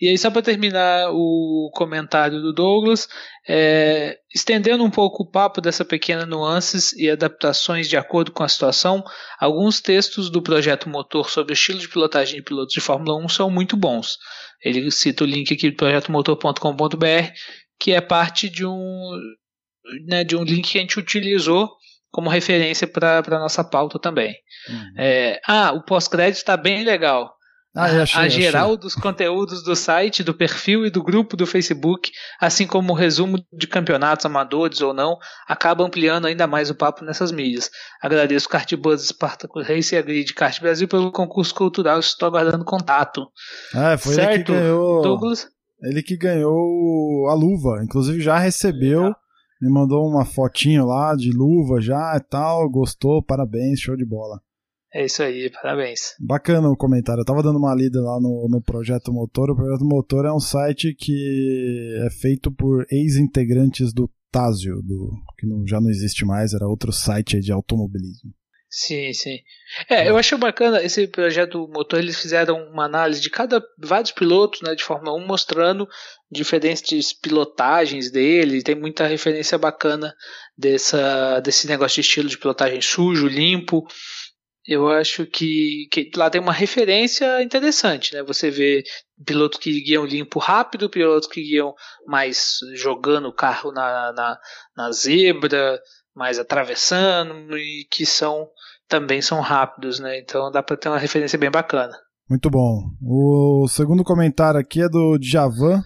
[0.00, 3.08] E aí, só para terminar o comentário do Douglas,
[3.48, 8.48] é, estendendo um pouco o papo dessa pequena nuances e adaptações de acordo com a
[8.48, 9.02] situação,
[9.38, 13.28] alguns textos do projeto Motor sobre o estilo de pilotagem de pilotos de Fórmula 1
[13.28, 14.18] são muito bons.
[14.62, 17.32] Ele cita o link aqui do projetomotor.com.br,
[17.78, 19.10] que é parte de um,
[20.06, 21.70] né, de um link que a gente utilizou
[22.10, 24.34] como referência para a nossa pauta também.
[24.68, 24.94] Uhum.
[24.98, 27.34] É, ah, o pós-crédito está bem legal.
[27.74, 28.76] Ah, achei, a geral achei.
[28.76, 33.42] dos conteúdos do site, do perfil e do grupo do Facebook, assim como o resumo
[33.50, 35.16] de campeonatos amadores ou não,
[35.48, 37.70] acaba ampliando ainda mais o papo nessas mídias.
[38.02, 42.64] Agradeço o Cartbus Spartacus Race e a Grid Kart Brasil pelo concurso cultural, estou aguardando
[42.64, 43.26] contato.
[43.74, 45.02] É, foi certo, ele que ganhou.
[45.02, 45.48] Douglas?
[45.82, 49.14] Ele que ganhou a luva, inclusive já recebeu.
[49.62, 54.40] Me mandou uma fotinho lá de luva já e tal, gostou, parabéns, show de bola.
[54.94, 56.14] É isso aí, parabéns.
[56.20, 57.22] Bacana o comentário.
[57.22, 59.50] Eu tava dando uma lida lá no, no Projeto Motor.
[59.50, 65.46] O Projeto Motor é um site que é feito por ex-integrantes do Tazio, do, que
[65.46, 68.32] não, já não existe mais, era outro site de automobilismo.
[68.74, 69.38] Sim, sim.
[69.86, 74.62] É, eu achei bacana esse projeto motor, eles fizeram uma análise de cada vários pilotos,
[74.62, 75.86] né, de Fórmula 1 mostrando
[76.30, 80.14] diferentes pilotagens dele, tem muita referência bacana
[80.56, 83.86] dessa desse negócio de estilo de pilotagem sujo, limpo.
[84.66, 88.22] Eu acho que, que lá tem uma referência interessante, né?
[88.22, 88.84] Você vê
[89.24, 91.74] pilotos que guiam limpo rápido, pilotos que guiam
[92.06, 94.38] mais jogando o carro na, na,
[94.76, 95.80] na zebra,
[96.14, 98.48] mais atravessando e que são
[98.88, 100.18] também são rápidos, né?
[100.20, 101.96] Então dá para ter uma referência bem bacana.
[102.28, 102.90] Muito bom.
[103.02, 105.82] O segundo comentário aqui é do Djavan.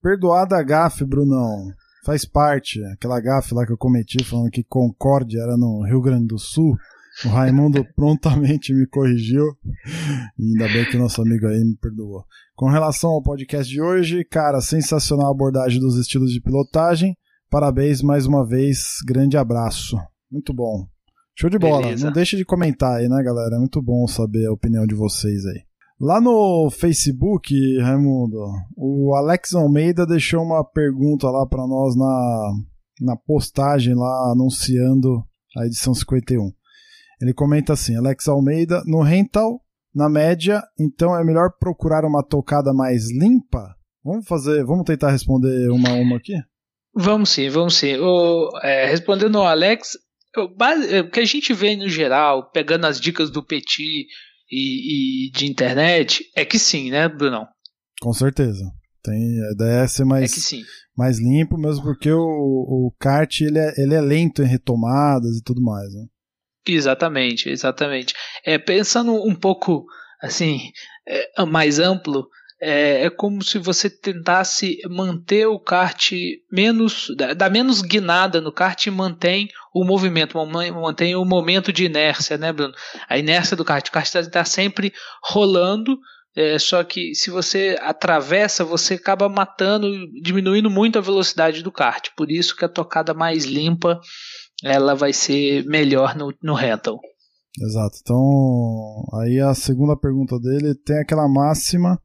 [0.00, 1.72] Perdoada a gafe, Brunão.
[2.04, 2.80] Faz parte.
[2.92, 6.76] Aquela gafe lá que eu cometi falando que Concórdia era no Rio Grande do Sul.
[7.24, 9.44] O Raimundo prontamente me corrigiu.
[10.38, 12.24] E ainda bem que o nosso amigo aí me perdoou.
[12.54, 17.16] Com relação ao podcast de hoje, cara, sensacional a abordagem dos estilos de pilotagem.
[17.48, 18.96] Parabéns mais uma vez.
[19.06, 19.96] Grande abraço.
[20.30, 20.86] Muito bom.
[21.34, 21.82] Show de bola.
[21.82, 22.06] Beleza.
[22.06, 23.56] Não deixe de comentar aí, né, galera?
[23.56, 25.62] É muito bom saber a opinião de vocês aí.
[25.98, 28.38] Lá no Facebook, Raimundo,
[28.76, 32.52] o Alex Almeida deixou uma pergunta lá para nós na,
[33.00, 35.24] na postagem lá anunciando
[35.56, 36.52] a edição 51.
[37.20, 39.60] Ele comenta assim: Alex Almeida, no rental,
[39.94, 43.74] na média, então é melhor procurar uma tocada mais limpa?
[44.04, 46.34] Vamos fazer, vamos tentar responder uma a uma aqui?
[46.94, 47.96] Vamos sim, vamos sim.
[47.96, 49.98] O, é, respondendo ao Alex,
[50.90, 54.06] é, o que a gente vê no geral, pegando as dicas do Petit
[54.50, 57.46] e, e de internet, é que sim, né, Brunão?
[58.00, 58.64] Com certeza.
[59.02, 60.56] Tem, a ideia é ser mais, é
[60.96, 65.42] mais limpo, mesmo porque o, o kart ele é, ele é lento em retomadas e
[65.42, 65.92] tudo mais.
[65.92, 66.06] Né?
[66.66, 68.14] Exatamente, exatamente.
[68.44, 69.86] É, pensando um pouco
[70.20, 70.72] assim
[71.06, 72.28] é, mais amplo,
[72.60, 76.12] é, é, como se você tentasse manter o kart
[76.50, 82.38] menos, dar menos guinada no kart e mantém o movimento, mantém o momento de inércia,
[82.38, 82.74] né, Bruno?
[83.08, 84.92] A inércia do kart, o kart está tá sempre
[85.22, 85.98] rolando,
[86.34, 89.90] é, só que se você atravessa, você acaba matando,
[90.22, 92.08] diminuindo muito a velocidade do kart.
[92.16, 94.00] Por isso que a tocada mais limpa
[94.62, 97.00] ela vai ser melhor no, no rental.
[97.60, 97.98] Exato.
[98.02, 102.00] Então, aí a segunda pergunta dele tem aquela máxima: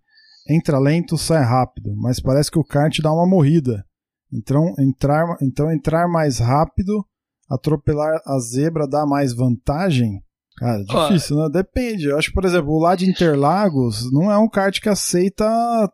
[0.49, 3.85] entra lento, sai rápido, mas parece que o kart dá uma morrida.
[4.33, 7.05] Então, entrar, então entrar mais rápido,
[7.49, 10.21] atropelar a zebra dá mais vantagem?
[10.61, 11.49] Cara, difícil, né?
[11.51, 12.05] Depende.
[12.05, 15.43] Eu acho que, por exemplo, o lá de Interlagos não é um kart que aceita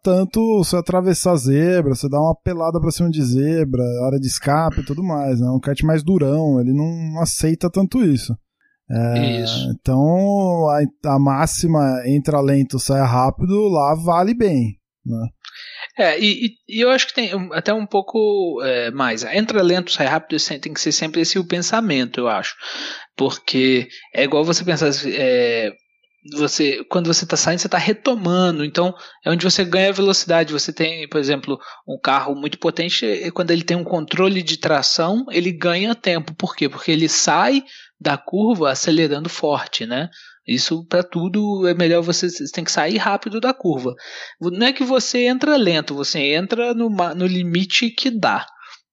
[0.04, 4.82] tanto você atravessar zebra, você dá uma pelada pra cima de zebra, área de escape
[4.82, 5.40] e tudo mais.
[5.40, 5.48] Né?
[5.48, 8.36] É um kart mais durão, ele não aceita tanto isso.
[8.92, 9.70] É, isso.
[9.72, 14.78] Então, a, a, máxima entra lento, sai rápido, lá vale bem.
[15.06, 15.28] Né?
[15.98, 19.24] É, e, e, eu acho que tem até um pouco é, mais.
[19.24, 22.54] Entra lento, sai rápido, tem que ser sempre esse o pensamento, eu acho.
[23.18, 24.90] Porque é igual você pensar.
[25.08, 25.72] É,
[26.34, 28.64] você, quando você está saindo, você está retomando.
[28.64, 28.94] Então,
[29.26, 30.54] é onde você ganha velocidade.
[30.54, 31.58] Você tem, por exemplo,
[31.88, 36.34] um carro muito potente, e quando ele tem um controle de tração, ele ganha tempo.
[36.36, 36.70] Por quê?
[36.70, 37.64] Porque ele sai
[38.00, 40.10] da curva acelerando forte, né?
[40.48, 43.94] Isso para tudo é melhor você, você, tem que sair rápido da curva.
[44.40, 48.46] Não é que você entra lento, você entra no, no limite que dá,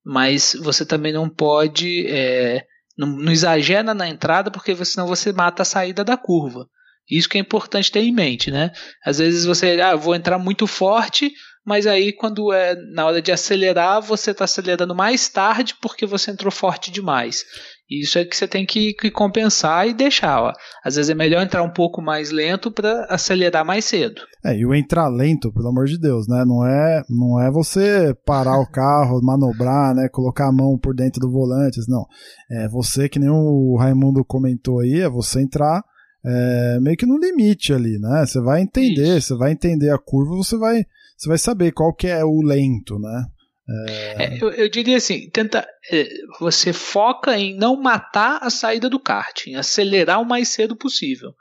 [0.05, 2.65] mas você também não pode é,
[2.97, 6.69] não, não, exagera na entrada porque senão você mata a saída da curva.
[7.11, 8.71] Isso que é importante ter em mente, né?
[9.05, 11.33] Às vezes você, ah, vou entrar muito forte,
[11.65, 16.31] mas aí quando é na hora de acelerar, você está acelerando mais tarde porque você
[16.31, 17.45] entrou forte demais.
[17.91, 20.43] Isso é que você tem que, que compensar e deixar.
[20.43, 20.53] Ó.
[20.83, 24.23] Às vezes é melhor entrar um pouco mais lento para acelerar mais cedo.
[24.45, 26.45] É, e o entrar lento, pelo amor de Deus, né?
[26.47, 30.09] Não é, não é você parar o carro, manobrar, né?
[30.11, 32.07] Colocar a mão por dentro do volante, não.
[32.51, 35.83] É você, que nem o Raimundo comentou aí, é você entrar
[36.25, 38.25] é, meio que no limite ali, né?
[38.27, 39.29] Você vai entender, Isso.
[39.29, 40.83] você vai entender a curva, você vai,
[41.25, 43.25] você vai saber qual que é o lento, né?
[43.69, 44.25] É...
[44.25, 46.07] É, eu, eu, diria assim, tenta, é,
[46.39, 51.35] você foca em não matar a saída do kart, em acelerar o mais cedo possível.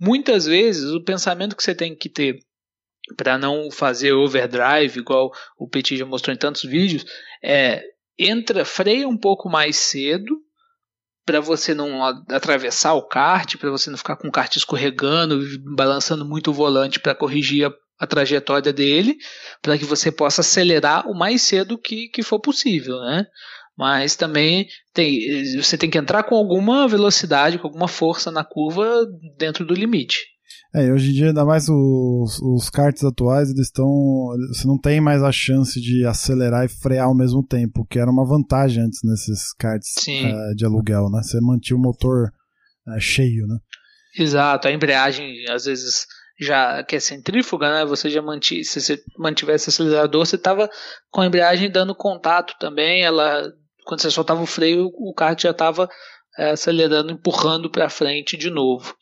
[0.00, 2.38] Muitas vezes o pensamento que você tem que ter
[3.16, 7.04] para não fazer overdrive, igual o Petit já mostrou em tantos vídeos,
[7.42, 7.82] é
[8.18, 10.36] entra, freia um pouco mais cedo
[11.24, 15.38] para você não atravessar o kart, para você não ficar com o kart escorregando,
[15.76, 19.16] balançando muito o volante para corrigir a a trajetória dele
[19.60, 23.26] para que você possa acelerar o mais cedo que, que for possível, né?
[23.76, 29.06] Mas também tem, você tem que entrar com alguma velocidade, com alguma força na curva
[29.36, 30.18] dentro do limite.
[30.74, 33.86] É, hoje em dia, ainda mais os, os karts atuais, eles estão.
[34.48, 38.10] Você não tem mais a chance de acelerar e frear ao mesmo tempo, que era
[38.10, 41.22] uma vantagem antes nesses karts uh, de aluguel, né?
[41.22, 42.30] Você mantinha o motor
[42.86, 43.56] uh, cheio, né?
[44.18, 46.06] Exato, a embreagem às vezes
[46.38, 47.84] já que é centrífuga, né?
[47.84, 50.70] Você já mantive, se você mantivesse acelerador, você estava
[51.10, 53.02] com a embreagem dando contato também.
[53.02, 53.52] Ela,
[53.84, 55.88] quando você soltava o freio, o kart já estava
[56.38, 58.94] é, acelerando, empurrando para frente de novo.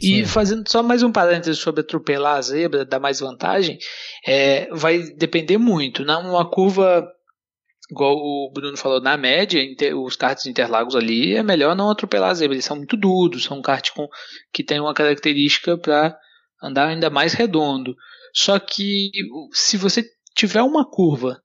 [0.00, 0.20] Sim.
[0.20, 3.78] E fazendo só mais um parênteses sobre atropelar a zebra, dar mais vantagem,
[4.24, 6.04] é, vai depender muito.
[6.04, 6.14] Né?
[6.52, 7.04] curva
[7.90, 9.60] igual o Bruno falou, na média,
[9.96, 12.54] os karts Interlagos ali é melhor não atropelar a zebra.
[12.54, 14.06] Eles são muito duros, são karts com,
[14.52, 16.16] que tem uma característica para
[16.62, 17.96] andar ainda mais redondo.
[18.34, 19.10] Só que
[19.52, 20.04] se você
[20.34, 21.40] tiver uma curva,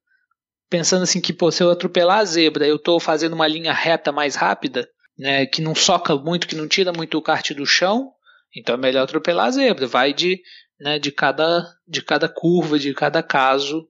[0.70, 4.12] pensando assim que pô, se eu atropelar a zebra, eu estou fazendo uma linha reta
[4.12, 4.88] mais rápida,
[5.18, 8.12] né, que não soca muito, que não tira muito o kart do chão,
[8.56, 9.88] então é melhor atropelar a zebra.
[9.88, 10.42] Vai de,
[10.80, 13.88] né, de, cada, de cada curva, de cada caso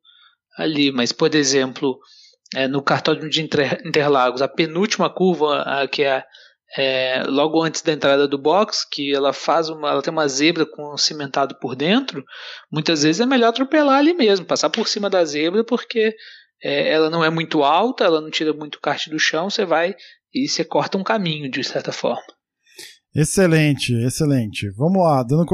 [0.57, 0.91] ali.
[0.91, 1.99] Mas, por exemplo,
[2.55, 6.23] é, no cartódromo de Interlagos, a penúltima curva, a, que é
[6.77, 10.65] é, logo antes da entrada do box, que ela faz uma, ela tem uma zebra
[10.65, 12.23] com cimentado por dentro,
[12.71, 16.15] muitas vezes é melhor atropelar ali mesmo, passar por cima da zebra, porque
[16.63, 19.95] é, ela não é muito alta, ela não tira muito kart do chão, você vai
[20.33, 22.23] e você corta um caminho de certa forma.
[23.15, 24.71] Excelente, excelente.
[24.71, 25.45] Vamos lá, dando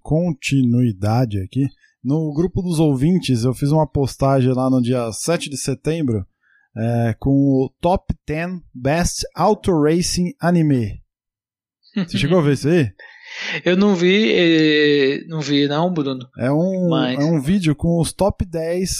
[0.00, 1.66] continuidade aqui.
[2.04, 6.24] No grupo dos ouvintes, eu fiz uma postagem lá no dia 7 de setembro
[6.78, 11.02] é, com o Top 10 Best Auto Racing Anime.
[11.94, 12.90] Você chegou a ver isso aí?
[13.64, 16.26] Eu não vi, não vi não, Bruno.
[16.38, 17.18] É um, Mas...
[17.18, 18.90] é um vídeo com os top 10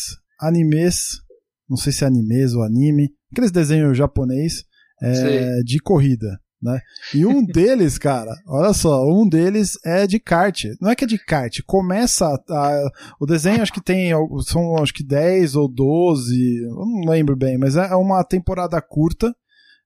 [0.41, 1.23] animes,
[1.69, 4.65] não sei se é animes ou anime, aqueles desenhos japonês
[5.03, 6.39] é, de corrida.
[6.61, 6.81] Né?
[7.15, 10.65] E um deles, cara, olha só, um deles é de kart.
[10.81, 12.91] Não é que é de kart, começa a, a,
[13.21, 14.11] o desenho acho que tem
[14.45, 18.81] são acho que 10 ou 12, eu não lembro bem, mas é, é uma temporada
[18.81, 19.35] curta.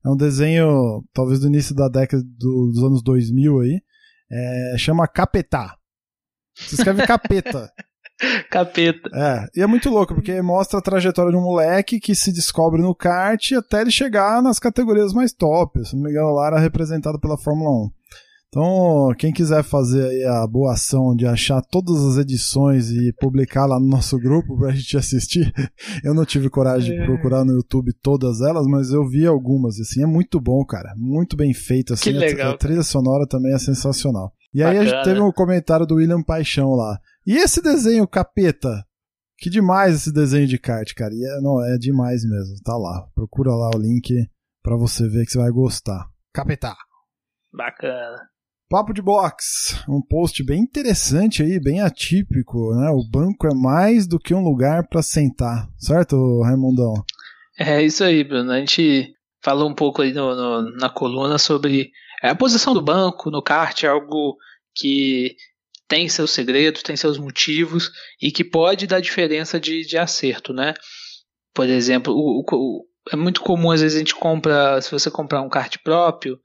[0.04, 3.80] É um desenho talvez do início da década do, dos anos 2000 aí.
[4.30, 5.76] É, chama Capetá.
[6.54, 7.70] Se escreve capeta.
[8.50, 9.10] Capeta.
[9.14, 12.80] É, e é muito louco, porque mostra a trajetória de um moleque que se descobre
[12.80, 15.84] no kart até ele chegar nas categorias mais top.
[15.84, 17.90] Se não me engano, lá era representado pela Fórmula 1.
[18.54, 23.64] Então, quem quiser fazer aí a boa ação de achar todas as edições e publicar
[23.64, 25.50] lá no nosso grupo pra gente assistir,
[26.04, 27.06] eu não tive coragem de é.
[27.06, 31.34] procurar no YouTube todas elas, mas eu vi algumas, assim, é muito bom, cara, muito
[31.34, 34.30] bem feito, assim, que legal, a, a trilha sonora também é sensacional.
[34.52, 34.80] E Bacana.
[34.80, 36.98] aí a gente teve um comentário do William Paixão lá.
[37.26, 38.84] E esse desenho capeta?
[39.38, 41.12] Que demais esse desenho de kart, cara.
[41.12, 42.54] E é, não, é demais mesmo.
[42.64, 43.08] Tá lá.
[43.14, 44.14] Procura lá o link
[44.62, 46.06] para você ver que você vai gostar.
[46.32, 46.74] Capeta.
[47.52, 48.32] Bacana.
[48.72, 52.88] Papo de Box, um post bem interessante aí, bem atípico, né?
[52.88, 56.94] O banco é mais do que um lugar para sentar, certo, Raimundão?
[57.58, 58.50] É isso aí, Bruno.
[58.50, 59.12] A gente
[59.44, 61.90] falou um pouco aí no, no, na coluna sobre
[62.22, 64.38] a posição do banco no kart, é algo
[64.74, 65.36] que
[65.92, 70.72] tem seus segredos, tem seus motivos e que pode dar diferença de, de acerto, né?
[71.52, 75.42] Por exemplo, o, o, é muito comum às vezes a gente compra, se você comprar
[75.42, 76.40] um kart próprio,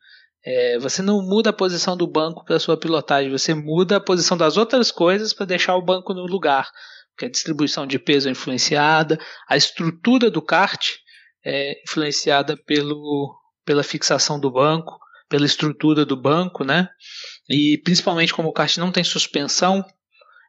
[0.46, 4.36] é, você não muda a posição do banco para sua pilotagem, você muda a posição
[4.36, 6.70] das outras coisas para deixar o banco no lugar.
[7.12, 9.18] Porque a distribuição de peso é influenciada,
[9.48, 10.90] a estrutura do kart
[11.46, 13.34] é influenciada pelo,
[13.64, 15.00] pela fixação do banco,
[15.30, 16.90] pela estrutura do banco, né?
[17.50, 19.86] E principalmente como o kart não tem suspensão,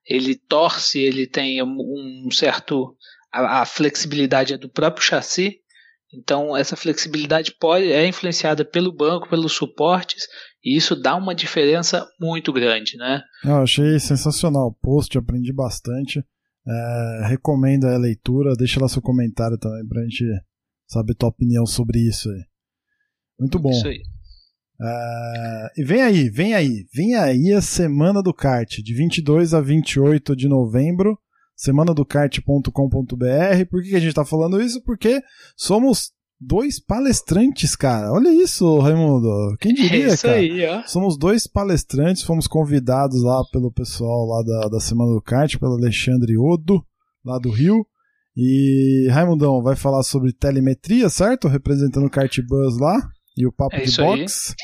[0.06, 2.96] ele torce, ele tem um certo.
[3.32, 5.59] A, a flexibilidade é do próprio chassi.
[6.12, 10.26] Então essa flexibilidade pode é influenciada pelo banco, pelos suportes,
[10.64, 13.22] e isso dá uma diferença muito grande, né?
[13.44, 16.24] Eu achei sensacional o post, aprendi bastante.
[16.66, 20.24] É, recomendo a leitura, deixa lá seu comentário também pra gente
[20.86, 22.44] saber tua opinião sobre isso aí.
[23.38, 23.70] Muito bom.
[23.70, 24.02] Isso aí.
[24.80, 29.60] Uh, e vem aí, vem aí, vem aí a Semana do Kart, de 22 a
[29.60, 31.18] 28 de novembro,
[31.56, 32.70] semanadokart.com.br.
[33.68, 34.80] Por que, a gente está falando isso?
[34.84, 35.20] Porque
[35.56, 38.12] somos dois palestrantes, cara.
[38.12, 39.56] Olha isso, Raimundo.
[39.59, 40.36] Quem diria, é isso cara?
[40.36, 40.84] Aí, ó.
[40.86, 45.74] Somos dois palestrantes, fomos convidados lá pelo pessoal lá da, da Semana do Kart, pelo
[45.74, 46.84] Alexandre Odo,
[47.24, 47.84] lá do Rio.
[48.36, 51.48] E Raimundão vai falar sobre telemetria, certo?
[51.48, 54.55] Representando o Kart Buzz lá e o Papo é de Box.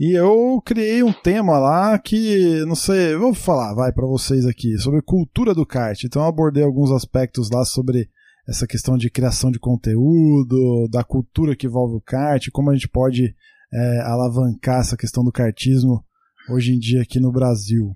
[0.00, 4.76] E eu criei um tema lá que, não sei, vou falar, vai para vocês aqui,
[4.78, 6.02] sobre cultura do kart.
[6.02, 8.08] Então eu abordei alguns aspectos lá sobre
[8.48, 12.88] essa questão de criação de conteúdo, da cultura que envolve o kart, como a gente
[12.88, 13.32] pode
[13.72, 16.04] é, alavancar essa questão do kartismo
[16.50, 17.92] hoje em dia aqui no Brasil.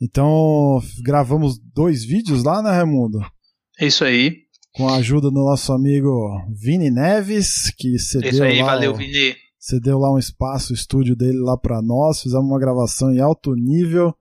[0.00, 3.18] Então, gravamos dois vídeos lá, né, Raimundo?
[3.80, 4.43] É isso aí.
[4.74, 6.10] Com a ajuda do nosso amigo
[6.52, 8.30] Vini Neves, que cedeu.
[8.30, 8.96] Isso aí, lá valeu, o...
[8.96, 9.34] Vini
[9.64, 13.18] você deu lá um espaço, o estúdio dele lá para nós, fizemos uma gravação em
[13.18, 14.14] alto nível,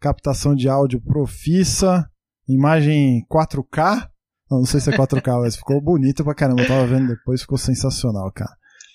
[0.00, 2.08] captação de áudio profissa,
[2.48, 4.08] imagem 4K.
[4.48, 6.62] Não, não sei se é 4K, mas ficou bonito pra caramba.
[6.62, 8.52] Eu tava vendo depois, ficou sensacional, cara.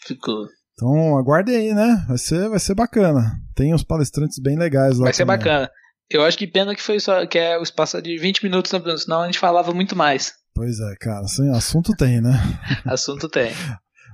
[0.07, 0.47] Ficou.
[0.71, 2.05] Então aguarde aí, né?
[2.07, 3.37] Vai ser, vai ser bacana.
[3.53, 5.03] Tem uns palestrantes bem legais lá.
[5.03, 5.37] Vai ser também.
[5.37, 5.69] bacana.
[6.09, 8.79] Eu acho que pena que foi só que é o espaço de 20 minutos, né,
[8.97, 10.38] senão a gente falava muito mais.
[10.53, 11.21] Pois é, cara.
[11.21, 12.33] Assim, assunto tem, né?
[12.85, 13.51] assunto tem.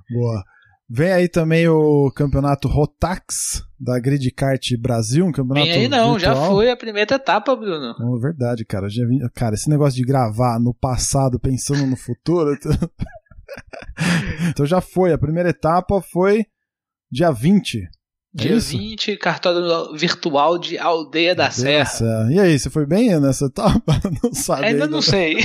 [0.10, 0.44] Boa.
[0.88, 6.14] Vem aí também o campeonato Rotax da Grid Kart Brasil, um campeonato Vem aí não,
[6.14, 6.36] virtual.
[6.36, 7.96] já foi a primeira etapa, Bruno.
[8.00, 8.88] Oh, verdade, cara.
[8.88, 12.56] Já vi, cara, esse negócio de gravar no passado pensando no futuro.
[14.50, 16.46] então já foi, a primeira etapa foi
[17.12, 17.90] dia 20
[18.36, 21.86] Dia é 20, cartório virtual de Aldeia da Serra.
[21.86, 22.34] Serra.
[22.34, 23.98] E aí, você foi bem nessa etapa?
[24.22, 24.66] Não sabe.
[24.66, 25.38] Ainda, ainda não sei.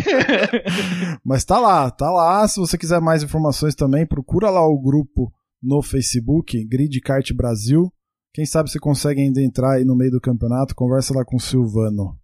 [1.25, 2.47] Mas tá lá, tá lá.
[2.49, 7.93] Se você quiser mais informações também, procura lá o grupo no Facebook, Grid Kart Brasil.
[8.35, 11.41] Quem sabe você consegue ainda entrar aí no meio do campeonato, conversa lá com o
[11.41, 12.19] Silvano.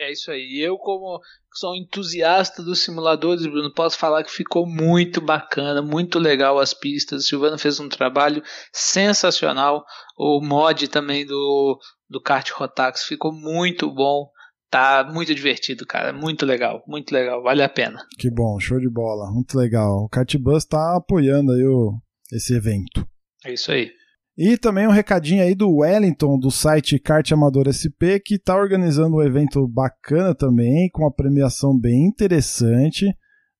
[0.00, 0.60] É isso aí.
[0.60, 1.20] Eu, como
[1.52, 7.24] sou entusiasta dos simuladores, Bruno, posso falar que ficou muito bacana, muito legal as pistas.
[7.24, 8.42] O Silvano fez um trabalho
[8.72, 9.84] sensacional.
[10.16, 14.30] O mod também do, do kart Rotax ficou muito bom.
[14.70, 16.12] Tá muito divertido, cara.
[16.12, 17.42] Muito legal, muito legal.
[17.42, 18.06] Vale a pena.
[18.18, 19.32] Que bom, show de bola.
[19.32, 20.04] Muito legal.
[20.04, 21.98] O Kartbus tá apoiando aí o,
[22.32, 23.04] esse evento.
[23.44, 23.97] É isso aí.
[24.40, 29.16] E também um recadinho aí do Wellington, do site Kart Amador SP, que está organizando
[29.16, 33.04] um evento bacana também, com uma premiação bem interessante.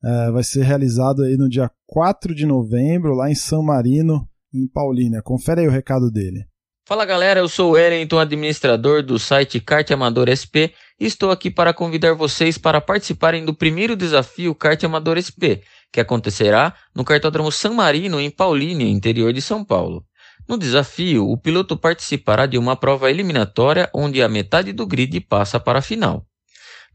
[0.04, 4.24] É, vai ser realizado aí no dia 4 de novembro, lá em San Marino,
[4.54, 5.20] em Paulínia.
[5.20, 6.44] Confere aí o recado dele.
[6.86, 11.50] Fala galera, eu sou o Wellington, administrador do site Kart Amador SP, e estou aqui
[11.50, 15.58] para convidar vocês para participarem do primeiro desafio Kart Amador SP,
[15.92, 20.07] que acontecerá no Cartódromo San Marino, em Paulínia, interior de São Paulo.
[20.48, 25.60] No desafio, o piloto participará de uma prova eliminatória onde a metade do grid passa
[25.60, 26.24] para a final.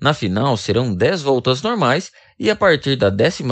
[0.02, 3.44] Na final serão 10 voltas normais e a partir da 11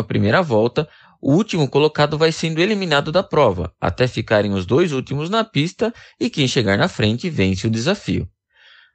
[0.43, 0.89] volta,
[1.21, 5.93] o último colocado vai sendo eliminado da prova, até ficarem os dois últimos na pista
[6.19, 8.27] e quem chegar na frente vence o desafio.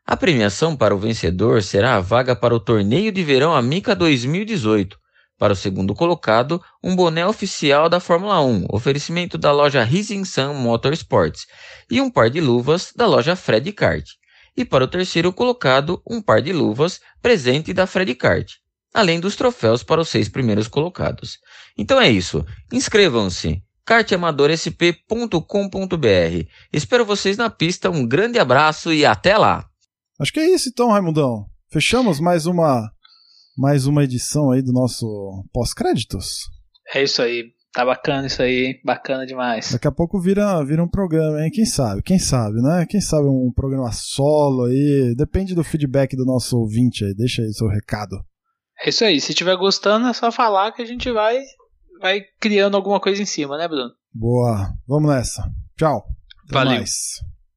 [0.04, 4.98] A premiação para o vencedor será a vaga para o Torneio de Verão Amica 2018,
[5.38, 10.54] para o segundo colocado, um boné oficial da Fórmula 1, oferecimento da loja Rising Sun
[10.54, 11.46] Motorsports,
[11.90, 14.06] e um par de luvas da loja Fred Kart.
[14.56, 18.52] E para o terceiro colocado, um par de luvas presente da Fred Kart,
[18.94, 21.38] além dos troféus para os seis primeiros colocados.
[21.76, 22.46] Então é isso.
[22.72, 26.48] Inscrevam-se kartamadoresp.com.br.
[26.72, 27.90] Espero vocês na pista.
[27.90, 29.66] Um grande abraço e até lá.
[30.18, 31.44] Acho que é isso então, Raimundão.
[31.70, 32.90] Fechamos mais uma
[33.56, 36.50] mais uma edição aí do nosso pós-créditos.
[36.94, 37.54] É isso aí.
[37.72, 39.72] Tá bacana isso aí, bacana demais.
[39.72, 41.50] Daqui a pouco vira, vira um programa, hein?
[41.50, 42.02] Quem sabe?
[42.02, 42.86] Quem sabe, né?
[42.88, 45.14] Quem sabe um programa solo aí.
[45.14, 47.14] Depende do feedback do nosso ouvinte aí.
[47.14, 48.16] Deixa aí seu recado.
[48.82, 49.20] É isso aí.
[49.20, 51.38] Se tiver gostando, é só falar que a gente vai,
[52.00, 53.90] vai criando alguma coisa em cima, né, Bruno?
[54.10, 54.72] Boa.
[54.88, 55.42] Vamos nessa.
[55.76, 56.02] Tchau.
[56.44, 56.76] Até Valeu.
[56.78, 56.92] Mais.